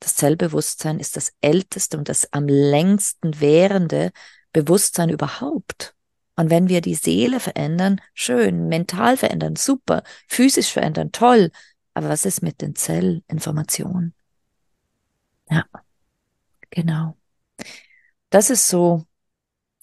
das 0.00 0.14
Zellbewusstsein 0.14 1.00
ist 1.00 1.16
das 1.16 1.32
älteste 1.40 1.98
und 1.98 2.08
das 2.08 2.32
am 2.32 2.46
längsten 2.46 3.40
währende 3.40 4.12
Bewusstsein 4.52 5.10
überhaupt. 5.10 5.94
Und 6.36 6.50
wenn 6.50 6.68
wir 6.68 6.80
die 6.80 6.94
Seele 6.94 7.40
verändern, 7.40 8.00
schön, 8.14 8.68
mental 8.68 9.16
verändern, 9.16 9.56
super, 9.56 10.02
physisch 10.28 10.72
verändern, 10.72 11.10
toll. 11.10 11.50
Aber 11.94 12.08
was 12.08 12.24
ist 12.24 12.42
mit 12.42 12.62
den 12.62 12.76
Zellinformationen? 12.76 14.14
Ja, 15.50 15.64
genau. 16.70 17.16
Das 18.30 18.50
ist 18.50 18.68
so 18.68 19.06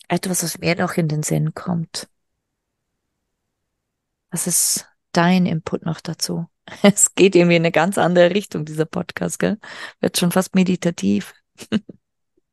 etwas, 0.10 0.44
was 0.44 0.60
mir 0.60 0.76
noch 0.76 0.96
in 0.96 1.08
den 1.08 1.24
Sinn 1.24 1.54
kommt. 1.54 2.10
Was 4.32 4.48
ist 4.48 4.88
dein 5.12 5.46
Input 5.46 5.86
noch 5.86 6.02
dazu? 6.02 6.48
Es 6.84 7.14
geht 7.14 7.36
irgendwie 7.36 7.58
in 7.58 7.62
eine 7.62 7.72
ganz 7.72 7.98
andere 7.98 8.32
Richtung, 8.34 8.66
dieser 8.66 8.86
Podcast, 8.86 9.38
gell? 9.40 9.60
Wird 10.00 10.18
schon 10.18 10.32
fast 10.32 10.56
meditativ. 10.56 11.34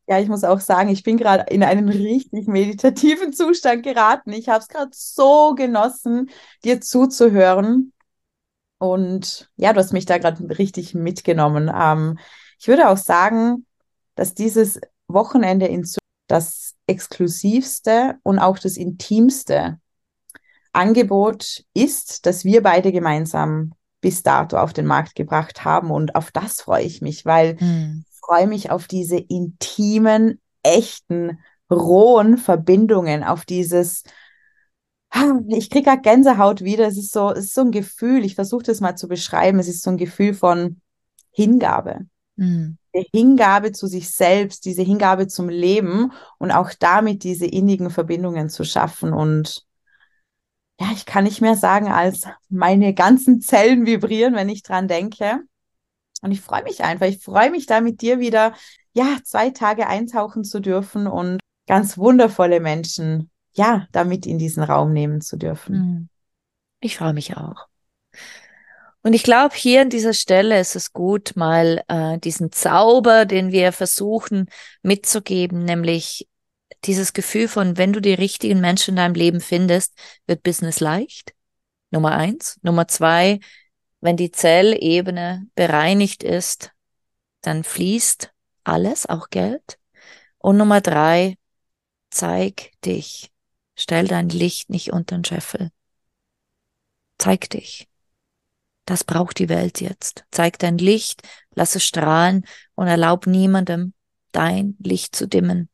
Ja, 0.09 0.19
ich 0.21 0.29
muss 0.29 0.43
auch 0.45 0.61
sagen, 0.61 0.91
ich 0.91 1.05
bin 1.05 1.17
gerade 1.17 1.45
in 1.51 1.63
einen 1.63 1.89
richtig 1.89 2.47
meditativen 2.49 3.33
Zustand 3.33 3.85
geraten. 3.85 4.33
Ich 4.33 4.49
habe 4.49 4.59
es 4.59 4.69
gerade 4.69 4.91
so 4.93 5.55
genossen, 5.55 6.29
dir 6.65 6.81
zuzuhören. 6.81 7.93
Und 8.79 9.49
ja, 9.57 9.73
du 9.73 9.79
hast 9.79 9.93
mich 9.93 10.05
da 10.05 10.19
gerade 10.19 10.59
richtig 10.59 10.93
mitgenommen. 10.95 11.71
Ähm, 11.75 12.19
ich 12.63 12.69
würde 12.69 12.89
auch 12.89 12.97
sagen, 12.97 13.67
dass 14.15 14.35
dieses 14.35 14.81
Wochenende 15.09 15.67
in 15.67 15.83
Zürich 15.83 15.99
das 16.29 16.77
exklusivste 16.87 18.21
und 18.23 18.39
auch 18.39 18.57
das 18.57 18.77
intimste 18.77 19.81
Angebot 20.73 21.65
ist, 21.75 22.25
das 22.25 22.45
wir 22.45 22.63
beide 22.63 22.93
gemeinsam 22.93 23.73
bis 24.01 24.23
dato 24.23 24.59
auf 24.59 24.73
den 24.73 24.87
Markt 24.87 25.17
gebracht 25.17 25.65
haben. 25.65 25.91
Und 25.91 26.15
auf 26.15 26.31
das 26.31 26.61
freue 26.61 26.85
ich 26.85 27.03
mich, 27.03 27.27
weil 27.27 27.59
hm. 27.59 28.05
ich 28.09 28.19
freue 28.21 28.47
mich 28.47 28.71
auf 28.71 28.87
diese 28.87 29.19
intimen, 29.19 30.41
echten, 30.63 31.41
rohen 31.69 32.39
Verbindungen, 32.39 33.25
auf 33.25 33.45
dieses, 33.45 34.05
ah, 35.11 35.41
ich 35.49 35.69
kriege 35.69 35.91
gerade 35.91 36.03
Gänsehaut 36.03 36.63
wieder. 36.63 36.87
Es 36.87 36.97
ist 36.97 37.11
so, 37.11 37.33
es 37.33 37.47
ist 37.47 37.55
so 37.55 37.63
ein 37.63 37.73
Gefühl, 37.73 38.25
ich 38.25 38.37
versuche 38.37 38.63
das 38.63 38.81
mal 38.81 38.95
zu 38.95 39.09
beschreiben. 39.09 39.59
Es 39.59 39.67
ist 39.67 39.83
so 39.83 39.91
ein 39.91 39.97
Gefühl 39.97 40.33
von 40.33 40.81
Hingabe. 41.33 42.07
Mhm. 42.37 42.79
Die 42.95 43.09
Hingabe 43.13 43.73
zu 43.73 43.87
sich 43.87 44.11
selbst, 44.11 44.65
diese 44.65 44.83
Hingabe 44.83 45.27
zum 45.27 45.49
Leben 45.49 46.13
und 46.39 46.51
auch 46.51 46.71
damit 46.79 47.25
diese 47.25 47.47
innigen 47.47 47.91
Verbindungen 47.91 48.51
zu 48.51 48.65
schaffen. 48.65 49.13
Und 49.13 49.67
ja, 50.79 50.89
ich 50.93 51.07
kann 51.07 51.25
nicht 51.25 51.41
mehr 51.41 51.57
sagen, 51.57 51.89
als 51.89 52.27
meine 52.49 52.93
ganzen 52.95 53.41
Zellen 53.41 53.87
vibrieren, 53.87 54.35
wenn 54.35 54.49
ich 54.49 54.63
dran 54.63 54.89
denke. 54.89 55.41
Und 56.21 56.33
ich 56.33 56.41
freue 56.41 56.63
mich 56.63 56.85
einfach. 56.85 57.07
Ich 57.07 57.23
freue 57.23 57.51
mich 57.51 57.67
da 57.67 57.81
mit 57.81 58.01
dir 58.01 58.21
wieder, 58.21 58.55
ja, 58.93 59.19
zwei 59.25 59.51
Tage 59.51 59.87
eintauchen 59.87 60.45
zu 60.45 60.61
dürfen 60.61 61.07
und 61.07 61.41
ganz 61.67 61.97
wundervolle 61.97 62.61
Menschen, 62.61 63.31
ja, 63.53 63.87
damit 63.93 64.27
in 64.27 64.39
diesen 64.39 64.63
Raum 64.63 64.93
nehmen 64.93 65.21
zu 65.21 65.37
dürfen. 65.37 65.75
Mhm. 65.75 66.09
Ich 66.81 66.99
freue 66.99 67.15
mich 67.15 67.37
auch. 67.37 67.69
Und 69.03 69.15
ich 69.15 69.25
glaube, 69.25 69.55
hier 69.55 69.81
an 69.83 69.91
dieser 69.91 70.15
Stelle 70.15 70.61
ist 70.61 70.77
es 70.77 70.93
gut, 70.93 71.33
mal 71.35 71.83
äh, 71.89 72.19
diesen 72.19 72.53
Zauber, 72.53 73.25
den 73.25 73.51
wir 73.51 73.73
versuchen 73.73 74.49
mitzugeben, 74.83 75.65
nämlich 75.65 76.29
dieses 76.85 77.13
Gefühl 77.13 77.49
von, 77.49 77.77
wenn 77.77 77.93
du 77.93 78.01
die 78.01 78.15
richtigen 78.15 78.61
Menschen 78.61 78.93
in 78.93 78.97
deinem 78.97 79.15
Leben 79.15 79.41
findest, 79.41 79.95
wird 80.27 80.43
Business 80.43 80.81
leicht. 80.81 81.35
Nummer 81.91 82.13
eins. 82.13 82.59
Nummer 82.63 82.89
zwei, 82.89 83.41
wenn 84.01 84.17
die 84.17 84.31
Zellebene 84.31 85.47
bereinigt 85.55 86.23
ist, 86.23 86.71
dann 87.41 87.65
fließt 87.65 88.33
alles, 88.65 89.07
auch 89.07 89.31
Geld. 89.31 89.79
Und 90.39 90.57
Nummer 90.57 90.81
drei, 90.81 91.37
zeig 92.11 92.73
dich. 92.85 93.31
Stell 93.77 94.07
dein 94.07 94.29
Licht 94.29 94.71
nicht 94.71 94.93
unter 94.93 95.17
den 95.17 95.25
Scheffel. 95.25 95.71
Zeig 97.19 97.51
dich. 97.51 97.89
Das 98.85 99.05
braucht 99.05 99.39
die 99.39 99.49
Welt 99.49 99.81
jetzt. 99.81 100.25
Zeig 100.31 100.59
dein 100.59 100.79
Licht, 100.79 101.23
lass 101.55 101.75
es 101.77 101.85
strahlen 101.85 102.45
und 102.75 102.89
erlaub 102.89 103.27
niemandem, 103.27 103.95
dein 104.33 104.77
Licht 104.81 105.15
zu 105.15 105.29
dimmen. 105.29 105.69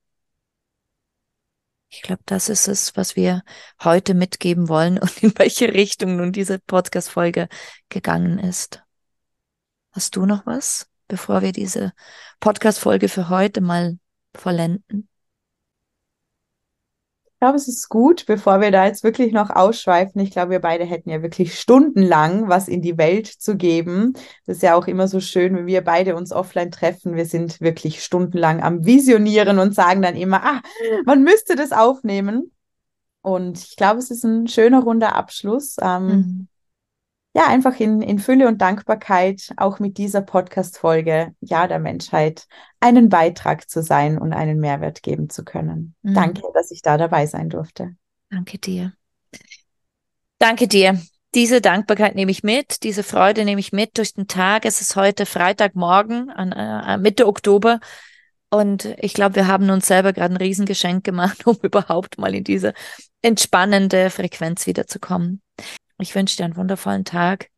Ich 1.90 2.02
glaube, 2.02 2.22
das 2.26 2.50
ist 2.50 2.68
es, 2.68 2.96
was 2.96 3.16
wir 3.16 3.42
heute 3.82 4.12
mitgeben 4.12 4.68
wollen 4.68 4.98
und 4.98 5.22
in 5.22 5.32
welche 5.38 5.72
Richtung 5.72 6.16
nun 6.16 6.32
diese 6.32 6.58
Podcast-Folge 6.58 7.48
gegangen 7.88 8.38
ist. 8.38 8.82
Hast 9.92 10.14
du 10.16 10.26
noch 10.26 10.44
was, 10.44 10.88
bevor 11.08 11.40
wir 11.40 11.52
diese 11.52 11.92
Podcast-Folge 12.40 13.08
für 13.08 13.30
heute 13.30 13.62
mal 13.62 13.98
vollenden? 14.34 15.08
Ich 17.38 17.40
glaube, 17.40 17.54
es 17.54 17.68
ist 17.68 17.88
gut, 17.88 18.26
bevor 18.26 18.60
wir 18.60 18.72
da 18.72 18.84
jetzt 18.86 19.04
wirklich 19.04 19.32
noch 19.32 19.50
ausschweifen. 19.50 20.20
Ich 20.20 20.32
glaube, 20.32 20.50
wir 20.50 20.58
beide 20.58 20.84
hätten 20.84 21.08
ja 21.08 21.22
wirklich 21.22 21.56
stundenlang 21.56 22.48
was 22.48 22.66
in 22.66 22.82
die 22.82 22.98
Welt 22.98 23.28
zu 23.28 23.56
geben. 23.56 24.14
Das 24.44 24.56
ist 24.56 24.62
ja 24.64 24.74
auch 24.74 24.88
immer 24.88 25.06
so 25.06 25.20
schön, 25.20 25.54
wenn 25.54 25.66
wir 25.66 25.82
beide 25.82 26.16
uns 26.16 26.32
offline 26.32 26.72
treffen. 26.72 27.14
Wir 27.14 27.26
sind 27.26 27.60
wirklich 27.60 28.02
stundenlang 28.02 28.60
am 28.60 28.84
Visionieren 28.84 29.60
und 29.60 29.72
sagen 29.72 30.02
dann 30.02 30.16
immer, 30.16 30.44
ah, 30.44 30.62
man 31.06 31.22
müsste 31.22 31.54
das 31.54 31.70
aufnehmen. 31.70 32.50
Und 33.22 33.56
ich 33.58 33.76
glaube, 33.76 34.00
es 34.00 34.10
ist 34.10 34.24
ein 34.24 34.48
schöner 34.48 34.82
runder 34.82 35.14
Abschluss. 35.14 35.76
Ähm, 35.80 36.06
mhm 36.06 36.47
ja, 37.34 37.46
einfach 37.46 37.78
in, 37.78 38.00
in 38.02 38.18
Fülle 38.18 38.48
und 38.48 38.60
Dankbarkeit 38.60 39.52
auch 39.56 39.78
mit 39.78 39.98
dieser 39.98 40.22
Podcast-Folge, 40.22 41.34
ja, 41.40 41.66
der 41.66 41.78
Menschheit 41.78 42.46
einen 42.80 43.08
Beitrag 43.08 43.68
zu 43.68 43.82
sein 43.82 44.18
und 44.18 44.32
einen 44.32 44.58
Mehrwert 44.58 45.02
geben 45.02 45.28
zu 45.28 45.44
können. 45.44 45.94
Mhm. 46.02 46.14
Danke, 46.14 46.42
dass 46.54 46.70
ich 46.70 46.82
da 46.82 46.96
dabei 46.96 47.26
sein 47.26 47.48
durfte. 47.48 47.94
Danke 48.30 48.58
dir. 48.58 48.92
Danke 50.38 50.68
dir. 50.68 51.00
Diese 51.34 51.60
Dankbarkeit 51.60 52.14
nehme 52.14 52.30
ich 52.30 52.42
mit, 52.42 52.82
diese 52.82 53.02
Freude 53.02 53.44
nehme 53.44 53.60
ich 53.60 53.72
mit 53.72 53.98
durch 53.98 54.14
den 54.14 54.28
Tag. 54.28 54.64
Es 54.64 54.80
ist 54.80 54.96
heute 54.96 55.26
Freitagmorgen, 55.26 56.30
an, 56.30 56.52
äh, 56.52 56.96
Mitte 56.96 57.26
Oktober. 57.26 57.80
Und 58.50 58.86
ich 58.98 59.12
glaube, 59.12 59.36
wir 59.36 59.46
haben 59.46 59.68
uns 59.68 59.86
selber 59.86 60.14
gerade 60.14 60.34
ein 60.34 60.38
Riesengeschenk 60.38 61.04
gemacht, 61.04 61.46
um 61.46 61.56
überhaupt 61.62 62.18
mal 62.18 62.34
in 62.34 62.44
diese 62.44 62.72
entspannende 63.20 64.08
Frequenz 64.08 64.66
wiederzukommen. 64.66 65.42
Ich 65.98 66.14
wünsche 66.14 66.36
dir 66.36 66.44
einen 66.44 66.56
wundervollen 66.56 67.04
Tag. 67.04 67.50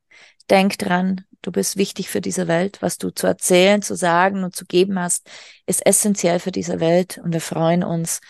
Denk 0.48 0.78
dran, 0.78 1.24
du 1.42 1.52
bist 1.52 1.76
wichtig 1.76 2.08
für 2.08 2.20
diese 2.20 2.48
Welt. 2.48 2.82
Was 2.82 2.98
du 2.98 3.10
zu 3.10 3.26
erzählen, 3.26 3.82
zu 3.82 3.94
sagen 3.94 4.44
und 4.44 4.56
zu 4.56 4.64
geben 4.64 4.98
hast, 4.98 5.28
ist 5.66 5.84
essentiell 5.86 6.40
für 6.40 6.52
diese 6.52 6.80
Welt. 6.80 7.18
Und 7.18 7.32
wir 7.32 7.40
freuen 7.40 7.84
uns, 7.84 8.20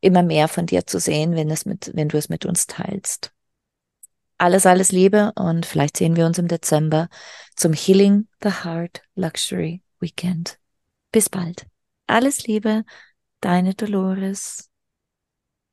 immer 0.00 0.22
mehr 0.22 0.48
von 0.48 0.66
dir 0.66 0.86
zu 0.86 0.98
sehen, 1.00 1.34
wenn, 1.34 1.50
es 1.50 1.66
mit, 1.66 1.90
wenn 1.94 2.08
du 2.08 2.18
es 2.18 2.28
mit 2.28 2.46
uns 2.46 2.66
teilst. 2.66 3.32
Alles, 4.38 4.66
alles 4.66 4.92
Liebe 4.92 5.32
und 5.34 5.66
vielleicht 5.66 5.96
sehen 5.96 6.14
wir 6.14 6.24
uns 6.24 6.38
im 6.38 6.46
Dezember 6.46 7.08
zum 7.56 7.72
Healing 7.72 8.28
the 8.42 8.50
Heart 8.62 9.02
Luxury 9.16 9.82
Weekend. 9.98 10.58
Bis 11.10 11.28
bald. 11.28 11.66
Alles 12.06 12.46
Liebe, 12.46 12.84
deine 13.40 13.74
Dolores. 13.74 14.67